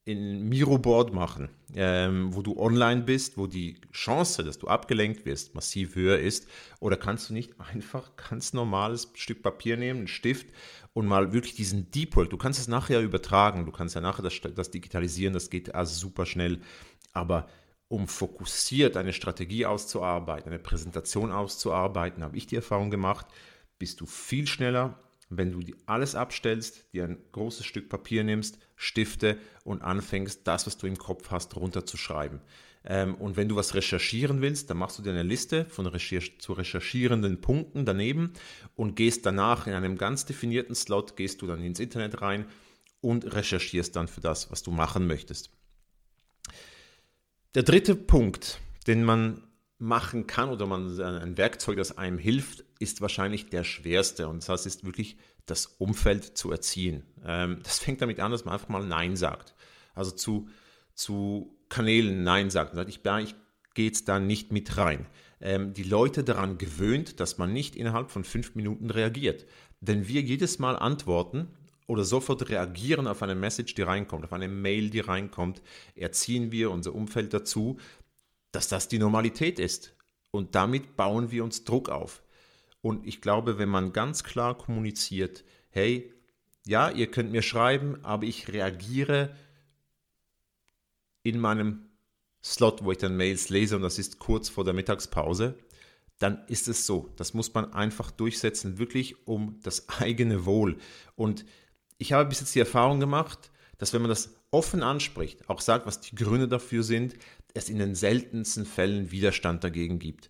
in 0.07 0.47
Miroboard 0.47 1.13
machen, 1.13 1.49
ähm, 1.75 2.33
wo 2.33 2.41
du 2.41 2.57
online 2.57 3.01
bist, 3.01 3.37
wo 3.37 3.45
die 3.45 3.75
Chance, 3.91 4.45
dass 4.45 4.57
du 4.57 4.67
abgelenkt 4.69 5.25
wirst, 5.25 5.53
massiv 5.53 5.95
höher 5.95 6.17
ist? 6.17 6.47
Oder 6.79 6.95
kannst 6.95 7.29
du 7.29 7.33
nicht 7.33 7.59
einfach 7.59 8.15
ganz 8.15 8.53
normales 8.53 9.11
Stück 9.15 9.43
Papier 9.43 9.75
nehmen, 9.75 9.99
einen 9.99 10.07
Stift 10.07 10.47
und 10.93 11.07
mal 11.07 11.33
wirklich 11.33 11.55
diesen 11.55 11.91
Deep 11.91 12.15
Work, 12.15 12.29
du 12.29 12.37
kannst 12.37 12.57
es 12.57 12.69
nachher 12.69 13.01
übertragen, 13.01 13.65
du 13.65 13.71
kannst 13.73 13.95
ja 13.95 14.01
nachher 14.01 14.23
das, 14.23 14.39
das 14.55 14.71
digitalisieren, 14.71 15.33
das 15.33 15.49
geht 15.49 15.75
also 15.75 15.93
super 15.93 16.25
schnell, 16.25 16.61
aber 17.11 17.49
um 17.89 18.07
fokussiert 18.07 18.95
eine 18.95 19.11
Strategie 19.11 19.65
auszuarbeiten, 19.65 20.49
eine 20.49 20.59
Präsentation 20.59 21.33
auszuarbeiten, 21.33 22.23
habe 22.23 22.37
ich 22.37 22.47
die 22.47 22.55
Erfahrung 22.55 22.91
gemacht, 22.91 23.25
bist 23.77 23.99
du 23.99 24.05
viel 24.05 24.47
schneller, 24.47 24.97
wenn 25.29 25.51
du 25.51 25.59
alles 25.85 26.15
abstellst, 26.15 26.93
dir 26.93 27.03
ein 27.03 27.17
großes 27.31 27.65
Stück 27.65 27.89
Papier 27.89 28.23
nimmst, 28.23 28.59
Stifte 28.75 29.37
und 29.63 29.81
anfängst, 29.81 30.47
das, 30.47 30.67
was 30.67 30.77
du 30.77 30.87
im 30.87 30.97
Kopf 30.97 31.31
hast, 31.31 31.55
runterzuschreiben. 31.55 32.39
Ähm, 32.85 33.15
und 33.15 33.35
wenn 33.35 33.49
du 33.49 33.55
was 33.55 33.75
recherchieren 33.75 34.41
willst, 34.41 34.69
dann 34.69 34.77
machst 34.77 34.97
du 34.97 35.03
dir 35.03 35.09
eine 35.09 35.23
Liste 35.23 35.65
von 35.65 35.85
recherch 35.87 36.39
zu 36.39 36.53
recherchierenden 36.53 37.41
Punkten 37.41 37.85
daneben 37.85 38.31
und 38.75 38.95
gehst 38.95 39.25
danach 39.25 39.67
in 39.67 39.73
einem 39.73 39.97
ganz 39.97 40.25
definierten 40.25 40.75
Slot, 40.75 41.17
gehst 41.17 41.41
du 41.41 41.47
dann 41.47 41.61
ins 41.61 41.79
Internet 41.79 42.21
rein 42.21 42.45
und 43.01 43.33
recherchierst 43.33 43.95
dann 43.95 44.07
für 44.07 44.21
das, 44.21 44.49
was 44.51 44.63
du 44.63 44.71
machen 44.71 45.07
möchtest. 45.07 45.49
Der 47.55 47.63
dritte 47.63 47.95
Punkt, 47.95 48.59
den 48.87 49.03
man 49.03 49.43
machen 49.79 50.27
kann 50.27 50.49
oder 50.49 50.65
man 50.65 50.99
ein 50.99 51.37
Werkzeug, 51.37 51.77
das 51.77 51.97
einem 51.97 52.17
hilft, 52.17 52.63
ist 52.79 53.01
wahrscheinlich 53.01 53.49
der 53.49 53.63
schwerste. 53.63 54.27
Und 54.27 54.47
das 54.47 54.65
ist 54.65 54.85
wirklich 54.85 55.17
das 55.45 55.65
Umfeld 55.65 56.37
zu 56.37 56.51
erziehen. 56.51 57.03
Ähm, 57.25 57.59
das 57.63 57.79
fängt 57.79 58.01
damit 58.01 58.19
an, 58.19 58.31
dass 58.31 58.45
man 58.45 58.53
einfach 58.53 58.69
mal 58.69 58.85
Nein 58.85 59.15
sagt. 59.15 59.55
Also 59.95 60.11
zu, 60.11 60.49
zu 60.93 61.55
Kanälen 61.69 62.23
Nein 62.23 62.49
sagt. 62.49 62.71
Und 62.71 62.77
sagt, 62.77 62.89
ich, 62.89 62.99
ich 63.03 63.35
gehe 63.73 63.85
jetzt 63.85 64.07
da 64.07 64.19
nicht 64.19 64.51
mit 64.51 64.77
rein. 64.77 65.05
Ähm, 65.39 65.73
die 65.73 65.83
Leute 65.83 66.23
daran 66.23 66.57
gewöhnt, 66.57 67.19
dass 67.19 67.37
man 67.37 67.53
nicht 67.53 67.75
innerhalb 67.75 68.11
von 68.11 68.23
fünf 68.23 68.55
Minuten 68.55 68.89
reagiert. 68.89 69.45
Wenn 69.79 70.07
wir 70.07 70.21
jedes 70.21 70.59
Mal 70.59 70.75
antworten 70.75 71.47
oder 71.85 72.03
sofort 72.03 72.49
reagieren 72.49 73.07
auf 73.07 73.21
eine 73.21 73.35
Message, 73.35 73.75
die 73.75 73.83
reinkommt, 73.83 74.25
auf 74.25 74.33
eine 74.33 74.47
Mail, 74.47 74.89
die 74.89 74.99
reinkommt, 74.99 75.61
erziehen 75.95 76.51
wir 76.51 76.71
unser 76.71 76.93
Umfeld 76.93 77.33
dazu, 77.33 77.77
dass 78.51 78.67
das 78.67 78.87
die 78.87 78.99
Normalität 78.99 79.59
ist. 79.59 79.95
Und 80.31 80.55
damit 80.55 80.97
bauen 80.97 81.31
wir 81.31 81.43
uns 81.43 81.63
Druck 81.63 81.89
auf. 81.89 82.21
Und 82.81 83.05
ich 83.05 83.21
glaube, 83.21 83.57
wenn 83.57 83.69
man 83.69 83.93
ganz 83.93 84.23
klar 84.23 84.57
kommuniziert, 84.57 85.43
hey, 85.69 86.13
ja, 86.65 86.89
ihr 86.89 87.09
könnt 87.09 87.31
mir 87.31 87.41
schreiben, 87.41 88.03
aber 88.03 88.25
ich 88.25 88.49
reagiere 88.49 89.35
in 91.23 91.39
meinem 91.39 91.89
Slot, 92.43 92.83
wo 92.83 92.91
ich 92.91 92.97
dann 92.97 93.17
Mails 93.17 93.49
lese 93.49 93.75
und 93.75 93.81
das 93.81 93.99
ist 93.99 94.19
kurz 94.19 94.49
vor 94.49 94.63
der 94.63 94.73
Mittagspause, 94.73 95.57
dann 96.19 96.45
ist 96.47 96.67
es 96.67 96.85
so. 96.85 97.09
Das 97.15 97.33
muss 97.33 97.53
man 97.53 97.73
einfach 97.73 98.11
durchsetzen, 98.11 98.77
wirklich 98.79 99.27
um 99.27 99.59
das 99.63 99.87
eigene 99.99 100.45
Wohl. 100.45 100.77
Und 101.15 101.45
ich 101.97 102.13
habe 102.13 102.29
bis 102.29 102.39
jetzt 102.39 102.55
die 102.55 102.59
Erfahrung 102.59 102.99
gemacht, 102.99 103.51
dass 103.77 103.93
wenn 103.93 104.01
man 104.01 104.09
das 104.09 104.35
offen 104.51 104.83
anspricht, 104.83 105.49
auch 105.49 105.61
sagt, 105.61 105.85
was 105.85 105.99
die 105.99 106.15
Gründe 106.15 106.47
dafür 106.47 106.83
sind, 106.83 107.15
es 107.53 107.69
in 107.69 107.79
den 107.79 107.95
seltensten 107.95 108.65
Fällen 108.65 109.11
Widerstand 109.11 109.63
dagegen 109.63 109.99
gibt. 109.99 110.29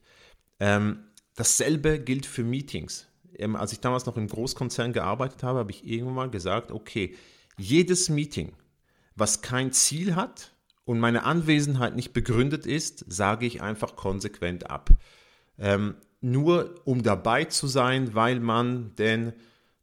Ähm, 0.60 1.07
dasselbe 1.38 2.00
gilt 2.00 2.26
für 2.26 2.44
Meetings. 2.44 3.08
Ähm, 3.36 3.56
als 3.56 3.72
ich 3.72 3.80
damals 3.80 4.06
noch 4.06 4.18
im 4.18 4.28
Großkonzern 4.28 4.92
gearbeitet 4.92 5.44
habe, 5.44 5.60
habe 5.60 5.72
ich 5.72 5.88
irgendwann 5.88 6.16
mal 6.16 6.30
gesagt, 6.30 6.72
okay, 6.74 7.16
jedes 7.58 8.10
Meeting, 8.10 8.52
was 9.16 9.42
kein 9.42 9.72
Ziel 9.72 10.16
hat 10.16 10.52
und 10.84 11.00
meine 11.00 11.24
Anwesenheit 11.24 11.96
nicht 11.96 12.12
begründet 12.12 12.66
ist, 12.66 13.06
sage 13.08 13.46
ich 13.46 13.62
einfach 13.62 13.96
konsequent 13.96 14.70
ab. 14.70 14.90
Ähm, 15.58 15.96
nur 16.20 16.76
um 16.86 17.04
dabei 17.04 17.46
zu 17.46 17.68
sein, 17.68 18.16
weil 18.16 18.40
man 18.40 18.96
den 18.96 19.34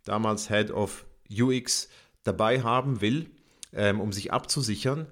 damals 0.04 0.48
Head 0.48 0.70
of 0.70 1.06
UX 1.30 1.88
dabei 2.24 2.62
haben 2.62 3.00
will, 3.00 3.30
ähm, 3.72 4.00
um 4.00 4.12
sich 4.12 4.32
abzusichern, 4.32 5.06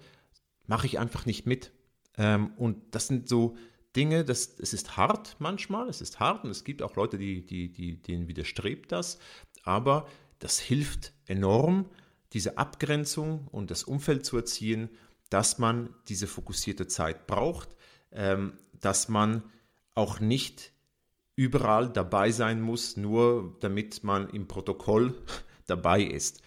mache 0.67 0.87
ich 0.87 0.99
einfach 0.99 1.27
nicht 1.27 1.47
mit. 1.47 1.73
Ähm, 2.19 2.53
und 2.57 2.95
das 2.95 3.07
sind 3.07 3.29
so 3.29 3.57
Dinge, 3.97 4.25
das, 4.25 4.59
es 4.59 4.73
ist 4.73 4.97
hart 4.97 5.37
manchmal, 5.39 5.89
es 5.89 6.01
ist 6.01 6.21
hart 6.21 6.45
und 6.45 6.51
es 6.51 6.65
gibt 6.65 6.83
auch 6.83 6.97
Leute, 6.97 7.19
die, 7.19 7.45
die, 7.45 7.71
die, 7.71 8.01
denen 8.01 8.29
widerstrebt 8.29 8.91
das, 8.91 9.19
aber 9.65 10.07
das 10.39 10.59
hilft 10.59 11.13
enorm, 11.27 11.87
diese 12.33 12.59
Abgrenzung 12.59 13.49
und 13.49 13.71
das 13.71 13.85
Umfeld 13.85 14.25
zu 14.25 14.37
erziehen, 14.37 14.89
dass 15.29 15.59
man 15.59 15.95
diese 16.09 16.27
fokussierte 16.27 16.87
Zeit 16.87 17.27
braucht, 17.27 17.77
ähm, 18.11 18.55
dass 18.81 19.09
man 19.09 19.43
auch 19.95 20.21
nicht 20.21 20.73
überall 21.37 21.89
dabei 21.89 22.31
sein 22.31 22.61
muss, 22.61 22.97
nur 22.97 23.57
damit 23.61 24.05
man 24.05 24.29
im 24.31 24.49
Protokoll 24.49 25.15
dabei 25.67 26.03
ist. 26.03 26.43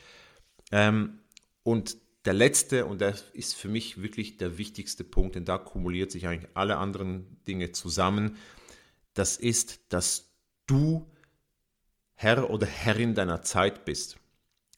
Ähm, 0.72 1.20
und 1.64 1.98
der 2.26 2.34
letzte, 2.34 2.86
und 2.86 3.02
das 3.02 3.22
ist 3.34 3.56
für 3.56 3.68
mich 3.68 4.02
wirklich 4.02 4.38
der 4.38 4.58
wichtigste 4.58 5.04
Punkt, 5.04 5.36
denn 5.36 5.46
da 5.46 5.58
kumuliert 5.58 6.12
sich 6.12 6.28
eigentlich 6.28 6.50
alle 6.56 6.78
anderen 6.78 7.38
Dinge 7.48 7.72
zusammen, 7.72 8.38
das 9.14 9.38
ist, 9.38 9.80
dass 9.90 10.32
du 10.66 11.10
Herr 12.16 12.50
oder 12.50 12.66
Herrin 12.66 13.14
deiner 13.14 13.42
Zeit 13.44 13.86
bist. 13.86 14.18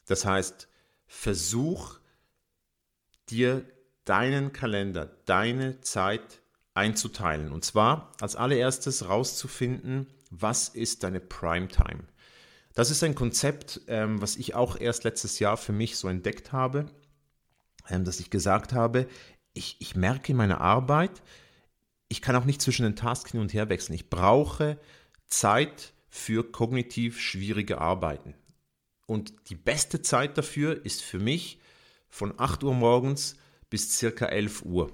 Das 0.05 0.25
heißt, 0.25 0.67
versuch 1.05 1.99
dir 3.29 3.63
deinen 4.05 4.53
Kalender, 4.53 5.17
deine 5.25 5.81
Zeit 5.81 6.41
einzuteilen. 6.73 7.51
Und 7.51 7.65
zwar 7.65 8.13
als 8.19 8.35
allererstes 8.35 9.07
rauszufinden, 9.07 10.07
was 10.29 10.69
ist 10.69 11.03
deine 11.03 11.19
Primetime. 11.19 12.03
Das 12.73 12.91
ist 12.91 13.03
ein 13.03 13.15
Konzept, 13.15 13.81
ähm, 13.87 14.21
was 14.21 14.35
ich 14.35 14.53
auch 14.53 14.79
erst 14.79 15.03
letztes 15.03 15.39
Jahr 15.39 15.57
für 15.57 15.73
mich 15.73 15.97
so 15.97 16.07
entdeckt 16.07 16.51
habe, 16.51 16.85
dass 18.05 18.19
ich 18.19 18.29
gesagt 18.29 18.73
habe, 18.73 19.07
ich, 19.53 19.77
ich 19.79 19.95
merke 19.95 20.31
in 20.31 20.37
meiner 20.37 20.61
Arbeit, 20.61 21.23
ich 22.09 22.21
kann 22.21 22.35
auch 22.35 22.45
nicht 22.45 22.61
zwischen 22.61 22.83
den 22.83 22.95
Tasks 22.95 23.31
hin 23.31 23.41
und 23.41 23.53
her 23.53 23.69
wechseln. 23.69 23.95
Ich 23.95 24.09
brauche 24.09 24.79
Zeit 25.27 25.93
für 26.09 26.51
kognitiv 26.51 27.19
schwierige 27.19 27.79
Arbeiten. 27.79 28.33
Und 29.05 29.49
die 29.49 29.55
beste 29.55 30.01
Zeit 30.01 30.37
dafür 30.37 30.85
ist 30.85 31.01
für 31.01 31.19
mich 31.19 31.59
von 32.09 32.33
8 32.37 32.63
Uhr 32.63 32.73
morgens 32.73 33.35
bis 33.69 33.97
circa 33.97 34.25
11 34.25 34.63
Uhr. 34.63 34.91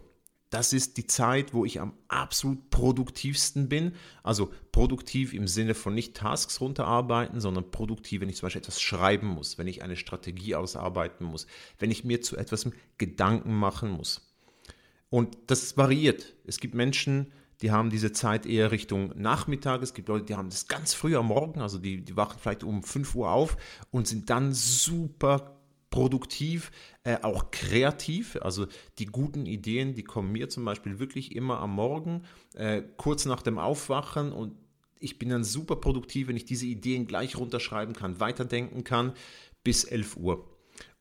Das 0.53 0.72
ist 0.72 0.98
die 0.98 1.07
Zeit, 1.07 1.55
wo 1.55 1.65
ich 1.65 1.81
am 1.81 1.93
absolut 2.10 2.69
produktivsten 2.69 3.69
bin. 3.69 3.93
Also 4.22 4.51
produktiv 4.72 5.33
im 5.33 5.48
Sinne 5.48 5.74
von 5.74 5.95
nicht 5.95 6.15
Tasks 6.15 6.62
runterarbeiten, 6.62 7.39
sondern 7.39 7.72
produktiv, 7.72 8.22
wenn 8.22 8.29
ich 8.29 8.36
zum 8.36 8.45
Beispiel 8.45 8.62
etwas 8.62 8.79
schreiben 8.79 9.25
muss, 9.25 9.57
wenn 9.57 9.65
ich 9.65 9.81
eine 9.81 9.95
Strategie 9.95 10.53
ausarbeiten 10.53 11.25
muss, 11.25 11.48
wenn 11.79 11.89
ich 11.89 12.03
mir 12.03 12.22
zu 12.22 12.38
etwas 12.38 12.69
Gedanken 13.00 13.55
machen 13.55 13.89
muss. 13.89 14.31
Und 15.10 15.36
das 15.48 15.75
variiert. 15.75 16.36
Es 16.45 16.60
gibt 16.60 16.75
Menschen, 16.75 17.31
die 17.63 17.72
haben 17.72 17.89
diese 17.89 18.12
Zeit 18.12 18.45
eher 18.45 18.69
Richtung 18.69 19.12
Nachmittag. 19.15 19.81
Es 19.81 19.95
gibt 19.95 20.07
Leute, 20.07 20.25
die 20.25 20.36
haben 20.36 20.51
das 20.51 20.67
ganz 20.67 20.93
früh 20.93 21.15
am 21.15 21.29
Morgen, 21.29 21.62
also 21.62 21.79
die, 21.79 22.05
die 22.05 22.15
wachen 22.15 22.38
vielleicht 22.39 22.63
um 22.63 22.83
5 22.83 23.15
Uhr 23.15 23.31
auf 23.31 23.57
und 23.89 24.07
sind 24.07 24.29
dann 24.29 24.53
super 24.53 25.57
produktiv, 25.93 26.72
äh, 27.03 27.17
auch 27.22 27.51
kreativ. 27.51 28.38
Also 28.41 28.67
die 29.00 29.07
guten 29.07 29.45
Ideen, 29.45 29.93
die 29.93 30.03
kommen 30.03 30.31
mir 30.31 30.50
zum 30.50 30.65
Beispiel 30.65 31.00
wirklich 31.00 31.36
immer 31.36 31.60
am 31.60 31.75
Morgen, 31.75 32.24
äh, 32.55 32.81
kurz 32.98 33.25
nach 33.25 33.41
dem 33.41 33.60
Aufwachen 33.60 34.31
und 34.31 34.55
ich 35.00 35.19
bin 35.19 35.29
dann 35.29 35.43
super 35.43 35.75
produktiv, 35.75 36.29
wenn 36.29 36.38
ich 36.38 36.45
diese 36.45 36.65
Ideen 36.65 37.05
gleich 37.05 37.36
runterschreiben 37.36 37.93
kann, 37.93 38.22
weiterdenken 38.22 38.86
kann 38.86 39.13
bis 39.63 39.83
11 39.83 40.15
Uhr. 40.15 40.50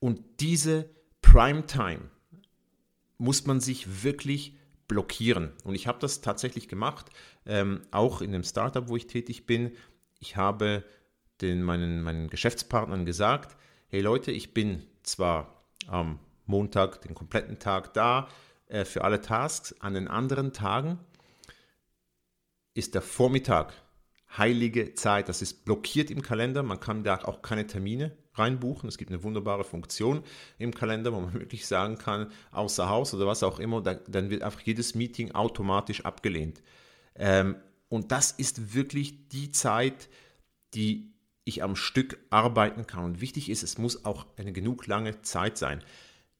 Und 0.01 0.21
diese 0.41 0.91
Primetime 1.21 2.11
muss 3.19 3.47
man 3.47 3.61
sich 3.61 4.03
wirklich 4.03 4.57
blockieren. 4.89 5.53
Und 5.63 5.77
ich 5.77 5.87
habe 5.87 6.01
das 6.01 6.21
tatsächlich 6.21 6.69
gemacht, 6.69 7.11
ähm, 7.47 7.83
auch 7.93 8.21
in 8.21 8.33
dem 8.33 8.43
Startup, 8.43 8.89
wo 8.89 8.97
ich 8.97 9.07
tätig 9.07 9.47
bin. 9.47 9.71
Ich 10.19 10.37
habe 10.37 10.85
den, 11.41 11.63
meinen, 11.63 12.03
meinen 12.03 12.29
Geschäftspartnern 12.29 13.07
gesagt, 13.07 13.57
hey 13.87 14.01
Leute, 14.01 14.33
ich 14.33 14.53
bin 14.53 14.83
zwar 15.05 15.62
am 15.89 16.19
Montag 16.47 17.01
den 17.03 17.15
kompletten 17.15 17.59
Tag 17.59 17.95
da 17.95 18.29
äh, 18.69 18.85
für 18.85 19.05
alle 19.05 19.21
Tasks, 19.21 19.75
an 19.81 19.95
den 19.95 20.09
anderen 20.09 20.53
Tagen 20.53 20.99
ist 22.75 22.95
der 22.95 23.03
Vormittag 23.03 23.75
heilige 24.37 24.95
Zeit. 24.95 25.29
Das 25.29 25.43
ist 25.43 25.65
blockiert 25.65 26.11
im 26.11 26.23
Kalender. 26.23 26.63
Man 26.63 26.81
kann 26.81 27.05
da 27.05 27.17
auch 27.25 27.43
keine 27.43 27.67
Termine 27.67 28.17
reinbuchen. 28.35 28.89
Es 28.89 28.97
gibt 28.97 29.11
eine 29.11 29.23
wunderbare 29.23 29.65
Funktion 29.65 30.25
im 30.59 30.75
Kalender, 30.75 31.13
wo 31.13 31.21
man 31.21 31.35
wirklich 31.41 31.67
sagen 31.67 31.99
kann, 31.99 32.31
außer 32.51 32.89
Haus 32.89 33.13
oder 33.13 33.27
was 33.27 33.43
auch 33.43 33.59
immer, 33.59 33.83
dann 33.83 34.31
wird 34.31 34.43
einfach 34.43 34.61
jedes 34.61 34.95
Meeting 34.95 35.33
automatisch 35.33 36.05
abgelehnt. 36.05 36.63
Ähm, 37.15 37.57
und 37.89 38.11
das 38.11 38.33
ist 38.33 38.75
wirklich 38.75 39.29
die 39.29 39.51
Zeit, 39.53 40.09
die 40.73 41.12
ich 41.45 41.63
am 41.63 41.77
Stück 41.77 42.19
arbeiten 42.31 42.87
kann. 42.87 43.05
Und 43.05 43.21
wichtig 43.21 43.51
ist, 43.51 43.63
es 43.63 43.79
muss 43.79 44.05
auch 44.05 44.27
eine 44.37 44.53
genug 44.53 44.87
lange 44.87 45.23
Zeit 45.23 45.59
sein. 45.59 45.83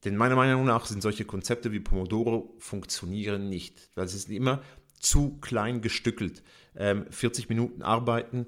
Denn 0.03 0.17
meiner 0.17 0.35
Meinung 0.35 0.65
nach 0.65 0.85
sind 0.85 1.01
solche 1.01 1.25
Konzepte 1.25 1.71
wie 1.71 1.79
Pomodoro 1.79 2.53
funktionieren 2.59 3.49
nicht. 3.49 3.89
Es 3.95 4.13
ist 4.13 4.29
immer 4.29 4.61
zu 4.99 5.37
klein 5.39 5.81
gestückelt. 5.81 6.43
Ähm, 6.75 7.05
40 7.09 7.49
Minuten 7.49 7.81
arbeiten, 7.81 8.45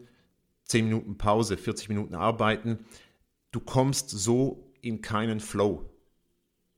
10 0.66 0.86
Minuten 0.86 1.18
Pause, 1.18 1.58
40 1.58 1.90
Minuten 1.90 2.16
arbeiten. 2.16 2.80
Du 3.52 3.60
kommst 3.60 4.10
so 4.10 4.74
in 4.82 5.02
keinen 5.02 5.40
Flow. 5.40 5.90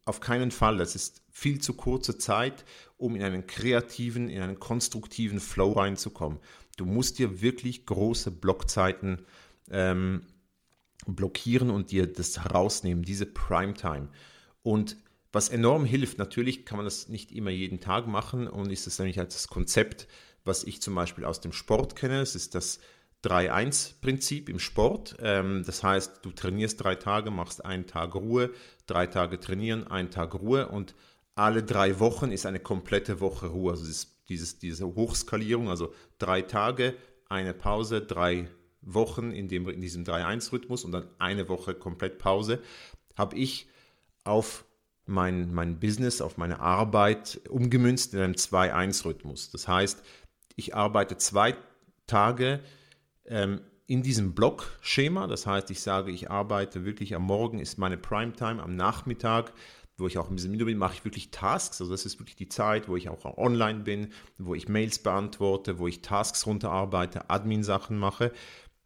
Auf 0.06 0.20
keinen 0.20 0.52
Fall. 0.52 0.78
Das 0.78 0.96
ist 0.96 1.22
viel 1.30 1.60
zu 1.60 1.74
kurze 1.74 2.18
Zeit, 2.18 2.66
um 2.98 3.16
in 3.16 3.24
einen 3.24 3.48
kreativen, 3.48 4.30
in 4.30 4.42
einen 4.42 4.60
konstruktiven 4.60 5.40
Flow 5.40 5.74
reinzukommen. 5.74 6.40
Du 6.78 6.86
musst 6.86 7.20
dir 7.20 7.42
wirklich 7.42 7.86
große 7.86 8.32
Blockzeiten 8.32 9.26
ähm, 9.72 10.22
blockieren 11.06 11.70
und 11.70 11.92
dir 11.92 12.12
das 12.12 12.40
herausnehmen, 12.44 13.04
diese 13.04 13.26
Primetime. 13.26 14.10
Und 14.64 14.98
was 15.32 15.50
enorm 15.50 15.86
hilft, 15.86 16.18
natürlich 16.18 16.66
kann 16.66 16.78
man 16.78 16.86
das 16.86 17.10
nicht 17.10 17.32
immer 17.32 17.52
jeden 17.52 17.80
Tag 17.80 18.08
machen 18.08 18.48
und 18.48 18.72
ist 18.72 18.88
es 18.88 18.98
nämlich 19.00 19.20
als 19.20 19.34
das 19.34 19.48
Konzept, 19.48 20.08
was 20.44 20.64
ich 20.64 20.82
zum 20.82 20.96
Beispiel 20.96 21.26
aus 21.26 21.42
dem 21.42 21.52
Sport 21.52 21.96
kenne. 21.96 22.22
Es 22.22 22.36
ist 22.36 22.56
das 22.56 22.80
3-1-Prinzip 23.24 24.50
im 24.50 24.60
Sport. 24.60 25.18
Ähm, 25.22 25.64
das 25.66 25.84
heißt, 25.84 26.20
du 26.24 26.32
trainierst 26.32 26.84
drei 26.84 26.96
Tage, 26.96 27.32
machst 27.32 27.64
einen 27.66 27.88
Tag 27.88 28.16
Ruhe, 28.16 28.52
drei 28.86 29.08
Tage 29.08 29.40
trainieren, 29.40 29.88
einen 29.88 30.12
Tag 30.12 30.34
Ruhe 30.36 30.68
und 30.70 30.96
alle 31.36 31.64
drei 31.64 32.00
Wochen 32.00 32.32
ist 32.32 32.46
eine 32.46 32.60
komplette 32.60 33.20
Woche 33.20 33.48
Ruhe. 33.48 33.72
Also 33.72 33.86
dieses, 34.30 34.60
diese 34.60 34.88
Hochskalierung, 34.88 35.70
also 35.70 35.94
drei 36.18 36.42
Tage, 36.42 36.96
eine 37.30 37.54
Pause, 37.54 38.02
drei 38.02 38.50
Wochen 38.82 39.32
in, 39.32 39.48
dem, 39.48 39.68
in 39.70 39.82
diesem 39.82 40.04
3-1-Rhythmus 40.04 40.86
und 40.86 40.92
dann 40.92 41.08
eine 41.20 41.50
Woche 41.50 41.74
komplett 41.74 42.20
Pause, 42.20 42.62
habe 43.16 43.36
ich 43.36 43.68
auf 44.24 44.66
mein, 45.06 45.54
mein 45.54 45.80
Business, 45.80 46.22
auf 46.22 46.38
meine 46.38 46.60
Arbeit 46.60 47.42
umgemünzt 47.50 48.14
in 48.14 48.20
einem 48.20 48.34
2-1-Rhythmus. 48.34 49.52
Das 49.52 49.68
heißt, 49.68 50.04
ich 50.56 50.76
arbeite 50.76 51.18
zwei 51.18 51.56
Tage 52.08 52.60
ähm, 53.26 53.62
in 53.88 54.04
diesem 54.04 54.34
Blockschema. 54.34 55.28
Das 55.28 55.48
heißt, 55.48 55.72
ich 55.72 55.82
sage, 55.82 56.12
ich 56.12 56.30
arbeite 56.30 56.86
wirklich 56.86 57.16
am 57.16 57.24
Morgen 57.24 57.60
ist 57.60 57.78
meine 57.78 57.98
Primetime, 57.98 58.62
am 58.62 58.76
Nachmittag, 58.76 59.54
wo 59.98 60.08
ich 60.08 60.18
auch 60.18 60.30
ein 60.30 60.36
bisschen 60.36 60.52
müde 60.52 60.66
bin, 60.66 60.78
mache 60.78 60.96
ich 60.96 61.06
wirklich 61.06 61.32
Tasks. 61.32 61.82
Also 61.82 61.92
das 61.92 62.06
ist 62.06 62.20
wirklich 62.20 62.36
die 62.36 62.50
Zeit, 62.50 62.88
wo 62.88 62.96
ich 62.96 63.10
auch 63.10 63.26
online 63.38 63.80
bin, 63.80 64.10
wo 64.38 64.54
ich 64.54 64.68
Mails 64.68 65.00
beantworte, 65.00 65.80
wo 65.80 65.88
ich 65.88 66.02
Tasks 66.02 66.46
runterarbeite, 66.46 67.30
Admin-Sachen 67.30 67.98
mache. 67.98 68.32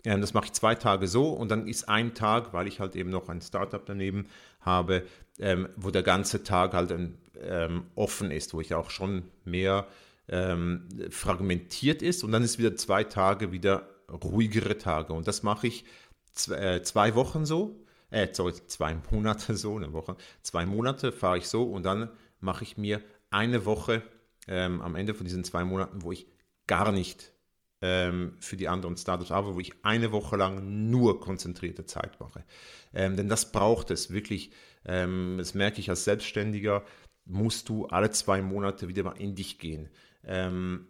Das 0.03 0.33
mache 0.33 0.45
ich 0.45 0.53
zwei 0.53 0.73
Tage 0.73 1.07
so 1.07 1.29
und 1.29 1.49
dann 1.51 1.67
ist 1.67 1.87
ein 1.87 2.15
Tag, 2.15 2.53
weil 2.53 2.67
ich 2.67 2.79
halt 2.79 2.95
eben 2.95 3.11
noch 3.11 3.29
ein 3.29 3.41
Startup 3.41 3.85
daneben 3.85 4.27
habe, 4.59 5.03
ähm, 5.39 5.69
wo 5.75 5.91
der 5.91 6.01
ganze 6.01 6.43
Tag 6.43 6.73
halt 6.73 6.91
ähm, 7.39 7.83
offen 7.95 8.31
ist, 8.31 8.53
wo 8.53 8.61
ich 8.61 8.73
auch 8.73 8.89
schon 8.89 9.23
mehr 9.45 9.87
ähm, 10.27 10.87
fragmentiert 11.09 12.01
ist. 12.01 12.23
Und 12.23 12.31
dann 12.31 12.43
ist 12.43 12.57
wieder 12.57 12.75
zwei 12.75 13.03
Tage 13.03 13.51
wieder 13.51 13.87
ruhigere 14.11 14.77
Tage. 14.77 15.13
Und 15.13 15.27
das 15.27 15.43
mache 15.43 15.67
ich 15.67 15.85
zwei, 16.33 16.75
äh, 16.75 16.83
zwei 16.83 17.15
Wochen 17.15 17.45
so, 17.45 17.79
äh, 18.09 18.27
sorry, 18.31 18.53
zwei 18.67 18.95
Monate 19.11 19.55
so, 19.55 19.77
eine 19.77 19.93
Woche, 19.93 20.15
zwei 20.41 20.65
Monate 20.65 21.11
fahre 21.11 21.37
ich 21.37 21.47
so 21.47 21.63
und 21.63 21.83
dann 21.83 22.09
mache 22.39 22.63
ich 22.63 22.77
mir 22.77 23.01
eine 23.29 23.65
Woche 23.65 24.01
ähm, 24.47 24.81
am 24.81 24.95
Ende 24.95 25.13
von 25.13 25.25
diesen 25.25 25.43
zwei 25.43 25.63
Monaten, 25.63 26.01
wo 26.01 26.11
ich 26.11 26.27
gar 26.67 26.91
nicht 26.91 27.31
ähm, 27.81 28.35
für 28.39 28.57
die 28.57 28.67
anderen 28.67 28.97
Startups 28.97 29.31
aber 29.31 29.55
wo 29.55 29.59
ich 29.59 29.73
eine 29.83 30.11
Woche 30.11 30.37
lang 30.37 30.89
nur 30.89 31.19
konzentrierte 31.19 31.85
Zeit 31.85 32.19
mache. 32.19 32.43
Ähm, 32.93 33.15
denn 33.15 33.29
das 33.29 33.51
braucht 33.51 33.91
es 33.91 34.11
wirklich. 34.11 34.51
Ähm, 34.85 35.35
das 35.37 35.53
merke 35.53 35.79
ich 35.79 35.89
als 35.89 36.03
Selbstständiger, 36.03 36.83
musst 37.25 37.69
du 37.69 37.85
alle 37.87 38.11
zwei 38.11 38.41
Monate 38.41 38.87
wieder 38.87 39.03
mal 39.03 39.17
in 39.17 39.35
dich 39.35 39.59
gehen. 39.59 39.89
Ähm, 40.23 40.87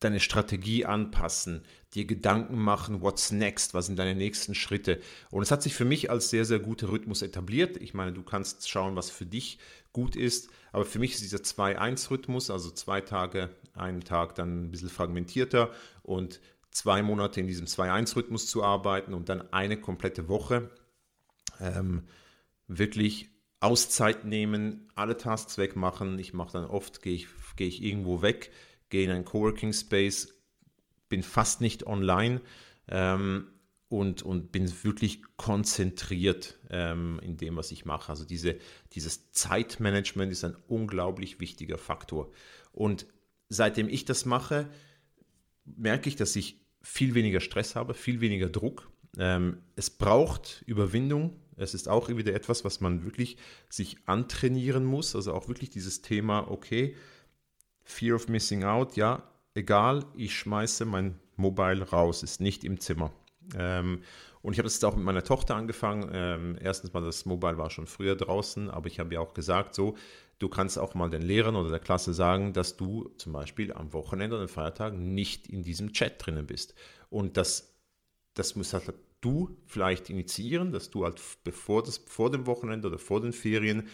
deine 0.00 0.20
Strategie 0.20 0.84
anpassen, 0.84 1.64
dir 1.94 2.04
Gedanken 2.04 2.58
machen, 2.58 3.02
what's 3.02 3.32
next, 3.32 3.74
was 3.74 3.86
sind 3.86 3.98
deine 3.98 4.14
nächsten 4.14 4.54
Schritte. 4.54 5.00
Und 5.30 5.42
es 5.42 5.50
hat 5.50 5.62
sich 5.62 5.74
für 5.74 5.84
mich 5.84 6.10
als 6.10 6.30
sehr, 6.30 6.44
sehr 6.44 6.60
guter 6.60 6.90
Rhythmus 6.90 7.22
etabliert. 7.22 7.76
Ich 7.78 7.94
meine, 7.94 8.12
du 8.12 8.22
kannst 8.22 8.68
schauen, 8.70 8.94
was 8.94 9.10
für 9.10 9.26
dich 9.26 9.58
gut 9.92 10.14
ist, 10.14 10.50
aber 10.70 10.84
für 10.84 10.98
mich 10.98 11.12
ist 11.12 11.22
dieser 11.22 11.38
2-1-Rhythmus, 11.38 12.50
also 12.50 12.70
zwei 12.70 13.00
Tage, 13.00 13.50
einen 13.78 14.02
Tag 14.02 14.34
dann 14.34 14.64
ein 14.64 14.70
bisschen 14.70 14.90
fragmentierter 14.90 15.70
und 16.02 16.40
zwei 16.70 17.02
Monate 17.02 17.40
in 17.40 17.46
diesem 17.46 17.66
2-1-Rhythmus 17.66 18.46
zu 18.46 18.62
arbeiten 18.62 19.14
und 19.14 19.28
dann 19.28 19.52
eine 19.52 19.80
komplette 19.80 20.28
Woche 20.28 20.70
ähm, 21.60 22.04
wirklich 22.66 23.30
Auszeit 23.60 24.24
nehmen, 24.24 24.88
alle 24.94 25.16
Tasks 25.16 25.58
wegmachen. 25.58 26.18
Ich 26.18 26.32
mache 26.32 26.52
dann 26.52 26.66
oft, 26.66 27.02
gehe 27.02 27.14
ich, 27.14 27.26
gehe 27.56 27.66
ich 27.66 27.82
irgendwo 27.82 28.22
weg, 28.22 28.52
gehe 28.88 29.04
in 29.04 29.10
einen 29.10 29.24
Coworking 29.24 29.72
Space, 29.72 30.34
bin 31.08 31.22
fast 31.22 31.60
nicht 31.60 31.86
online 31.86 32.40
ähm, 32.88 33.48
und, 33.88 34.22
und 34.22 34.52
bin 34.52 34.70
wirklich 34.84 35.22
konzentriert 35.36 36.58
ähm, 36.70 37.18
in 37.22 37.36
dem, 37.36 37.56
was 37.56 37.72
ich 37.72 37.84
mache. 37.84 38.10
Also 38.10 38.24
diese, 38.24 38.56
dieses 38.92 39.32
Zeitmanagement 39.32 40.30
ist 40.30 40.44
ein 40.44 40.56
unglaublich 40.68 41.40
wichtiger 41.40 41.78
Faktor. 41.78 42.30
Und 42.70 43.06
seitdem 43.48 43.88
ich 43.88 44.04
das 44.04 44.24
mache, 44.24 44.68
merke 45.64 46.08
ich, 46.08 46.16
dass 46.16 46.36
ich 46.36 46.60
viel 46.82 47.14
weniger 47.14 47.40
Stress 47.40 47.76
habe, 47.76 47.94
viel 47.94 48.20
weniger 48.20 48.48
Druck. 48.48 48.90
Ähm, 49.18 49.58
es 49.76 49.90
braucht 49.90 50.62
Überwindung. 50.66 51.36
Es 51.56 51.74
ist 51.74 51.88
auch 51.88 52.08
wieder 52.08 52.34
etwas, 52.34 52.64
was 52.64 52.80
man 52.80 53.04
wirklich 53.04 53.36
sich 53.68 53.96
antrainieren 54.06 54.84
muss. 54.84 55.16
Also 55.16 55.34
auch 55.34 55.48
wirklich 55.48 55.70
dieses 55.70 56.02
Thema, 56.02 56.50
okay, 56.50 56.94
Fear 57.82 58.16
of 58.16 58.28
Missing 58.28 58.64
Out, 58.64 58.96
ja, 58.96 59.22
egal, 59.54 60.04
ich 60.14 60.36
schmeiße 60.36 60.84
mein 60.84 61.18
Mobile 61.36 61.82
raus, 61.88 62.22
ist 62.22 62.40
nicht 62.40 62.64
im 62.64 62.80
Zimmer. 62.80 63.12
Ähm, 63.56 64.02
und 64.42 64.52
ich 64.52 64.58
habe 64.58 64.66
das 64.66 64.74
jetzt 64.74 64.84
auch 64.84 64.94
mit 64.94 65.04
meiner 65.04 65.24
Tochter 65.24 65.56
angefangen. 65.56 66.10
Ähm, 66.12 66.58
erstens 66.60 66.92
mal, 66.92 67.02
das 67.02 67.26
Mobile 67.26 67.58
war 67.58 67.70
schon 67.70 67.86
früher 67.86 68.14
draußen, 68.14 68.70
aber 68.70 68.86
ich 68.86 69.00
habe 69.00 69.14
ja 69.14 69.20
auch 69.20 69.34
gesagt, 69.34 69.74
so, 69.74 69.96
du 70.38 70.48
kannst 70.48 70.78
auch 70.78 70.94
mal 70.94 71.10
den 71.10 71.22
Lehrern 71.22 71.56
oder 71.56 71.70
der 71.70 71.80
Klasse 71.80 72.14
sagen, 72.14 72.52
dass 72.52 72.76
du 72.76 73.10
zum 73.16 73.32
Beispiel 73.32 73.72
am 73.72 73.92
Wochenende 73.92 74.36
oder 74.36 74.44
an 74.44 74.48
Feiertagen 74.48 75.14
nicht 75.14 75.48
in 75.48 75.62
diesem 75.62 75.92
Chat 75.92 76.24
drinnen 76.24 76.46
bist. 76.46 76.74
Und 77.10 77.36
das, 77.36 77.74
das 78.34 78.54
muss 78.54 78.72
halt 78.72 78.92
du 79.20 79.56
vielleicht 79.66 80.10
initiieren, 80.10 80.72
dass 80.72 80.90
du 80.90 81.04
halt 81.04 81.20
bevor 81.42 81.82
das, 81.82 81.98
vor 81.98 82.30
dem 82.30 82.46
Wochenende 82.46 82.88
oder 82.88 82.98
vor 82.98 83.20
den 83.20 83.32
Ferien 83.32 83.88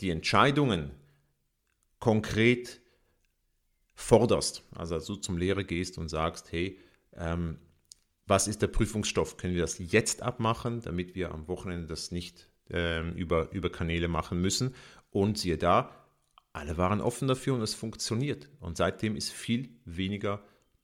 die 0.00 0.10
Entscheidungen 0.10 0.90
konkret 1.98 2.80
forderst, 3.94 4.64
also 4.74 4.98
du 4.98 5.16
zum 5.16 5.36
Lehrer 5.36 5.62
gehst 5.62 5.98
und 5.98 6.08
sagst, 6.08 6.52
hey, 6.52 6.78
ähm, 7.14 7.58
was 8.26 8.48
ist 8.48 8.62
der 8.62 8.68
Prüfungsstoff? 8.68 9.36
Können 9.36 9.54
wir 9.54 9.62
das 9.62 9.78
jetzt 9.78 10.22
abmachen, 10.22 10.80
damit 10.80 11.14
wir 11.14 11.32
am 11.32 11.48
Wochenende 11.48 11.86
das 11.86 12.10
nicht 12.10 12.49
ähm, 12.72 13.14
über, 13.14 13.50
über 13.52 13.70
Kanäle 13.70 14.08
machen 14.08 14.40
müssen? 14.40 14.74
Und 15.10 15.38
siehe 15.38 15.58
da, 15.58 15.94
alle 16.52 16.76
waren 16.76 17.00
offen 17.00 17.28
dafür 17.28 17.54
und 17.54 17.62
es 17.62 17.74
funktioniert. 17.74 18.48
Und 18.60 18.76
seitdem 18.76 19.16
ist 19.16 19.30
viel 19.32 19.70
weniger 19.84 20.42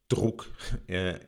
Druck 0.09 0.51
äh, 0.87 1.19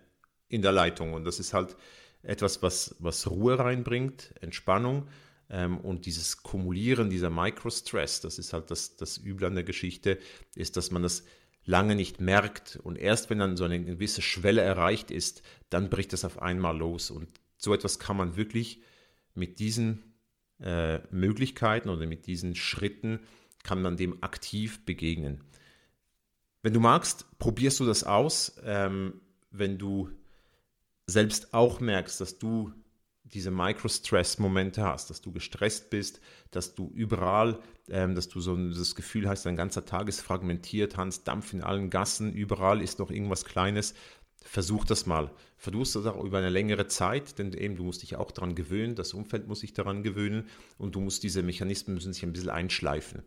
in 0.49 0.62
der 0.62 0.73
Leitung. 0.73 1.12
Und 1.12 1.25
das 1.25 1.38
ist 1.40 1.55
halt 1.55 1.77
etwas, 2.23 2.62
was, 2.62 2.97
was 2.99 3.31
Ruhe 3.31 3.59
reinbringt, 3.59 4.35
Entspannung 4.40 5.09
ähm, 5.51 5.79
und 5.79 6.07
dieses 6.07 6.42
Kumulieren 6.42 7.11
dieser 7.11 7.31
Microstress, 7.31 8.21
das 8.21 8.38
ist 8.38 8.53
halt 8.53 8.71
das, 8.71 8.97
das 8.97 9.18
Üble 9.18 9.47
an 9.47 9.55
der 9.55 9.64
Geschichte, 9.64 10.18
ist, 10.55 10.77
dass 10.77 10.90
man 10.90 11.03
das 11.03 11.25
lange 11.64 11.94
nicht 11.94 12.21
merkt 12.21 12.79
und 12.83 12.97
erst 12.97 13.31
wenn 13.31 13.38
dann 13.38 13.57
so 13.57 13.64
eine 13.64 13.83
gewisse 13.83 14.23
Schwelle 14.23 14.62
erreicht 14.62 15.11
ist, 15.11 15.42
dann 15.71 15.90
bricht 15.90 16.12
das 16.12 16.25
auf 16.25 16.40
einmal 16.40 16.77
los 16.77 17.11
und 17.11 17.29
so 17.57 17.75
etwas 17.75 17.99
kann 17.99 18.16
man 18.16 18.37
wirklich 18.37 18.81
mit 19.35 19.59
diesen 19.59 20.08
äh, 20.61 20.99
Möglichkeiten 21.11 21.88
oder 21.88 22.07
mit 22.07 22.27
diesen 22.27 22.55
Schritten 22.55 23.21
kann 23.62 23.83
man 23.83 23.97
dem 23.97 24.23
aktiv 24.23 24.85
begegnen. 24.85 25.42
Wenn 26.62 26.73
du 26.75 26.81
magst, 26.81 27.27
probierst 27.38 27.81
du 27.81 27.87
das 27.87 28.05
aus. 28.05 28.61
Ähm, 28.64 29.21
wenn 29.51 29.79
du 29.79 30.11
selbst 31.07 31.55
auch 31.55 31.81
merkst, 31.81 32.21
dass 32.21 32.38
du 32.38 32.73
diese 33.25 33.51
Microstress-Momente 33.51 34.83
hast, 34.83 35.11
dass 35.11 35.21
du 35.21 35.33
gestresst 35.33 35.90
bist, 35.90 36.21
dass 36.51 36.75
du 36.75 36.90
überall, 36.94 37.59
ähm, 37.88 38.14
dass 38.14 38.29
du 38.29 38.40
so 38.40 38.57
das 38.57 38.94
Gefühl 38.94 39.29
hast, 39.29 39.44
dein 39.44 39.57
ganzer 39.57 39.85
Tag 39.85 40.09
ist 40.09 40.21
fragmentiert, 40.21 40.97
Hans, 40.97 41.25
Dampf 41.25 41.53
in 41.53 41.62
allen 41.62 41.90
Gassen, 41.90 42.33
überall 42.33 42.83
ist 42.83 42.99
noch 42.99 43.11
irgendwas 43.11 43.44
Kleines. 43.44 43.94
Versuch 44.44 44.85
das 44.85 45.07
mal. 45.07 45.31
Versuch 45.57 45.87
das 45.92 46.07
auch 46.07 46.24
über 46.24 46.38
eine 46.38 46.48
längere 46.48 46.87
Zeit, 46.87 47.38
denn 47.38 47.53
eben 47.53 47.77
du 47.77 47.85
musst 47.85 48.03
dich 48.03 48.16
auch 48.16 48.31
daran 48.31 48.55
gewöhnen, 48.55 48.94
das 48.94 49.12
Umfeld 49.12 49.48
muss 49.48 49.61
sich 49.61 49.72
daran 49.72 50.03
gewöhnen 50.03 50.48
und 50.79 50.94
du 50.94 51.01
musst 51.01 51.22
diese 51.22 51.42
Mechanismen 51.42 51.94
müssen 51.94 52.12
sich 52.12 52.22
ein 52.22 52.33
bisschen 52.33 52.51
einschleifen. 52.51 53.22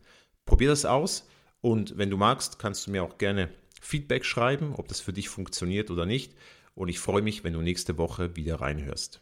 Probier 0.45 0.69
das 0.69 0.85
aus 0.85 1.27
und 1.59 1.97
wenn 1.97 2.09
du 2.09 2.17
magst, 2.17 2.59
kannst 2.59 2.87
du 2.87 2.91
mir 2.91 3.03
auch 3.03 3.17
gerne 3.17 3.49
Feedback 3.81 4.25
schreiben, 4.25 4.73
ob 4.75 4.87
das 4.87 4.99
für 5.01 5.13
dich 5.13 5.29
funktioniert 5.29 5.91
oder 5.91 6.05
nicht. 6.05 6.33
Und 6.75 6.87
ich 6.87 6.99
freue 6.99 7.21
mich, 7.21 7.43
wenn 7.43 7.53
du 7.53 7.61
nächste 7.61 7.97
Woche 7.97 8.35
wieder 8.35 8.61
reinhörst. 8.61 9.21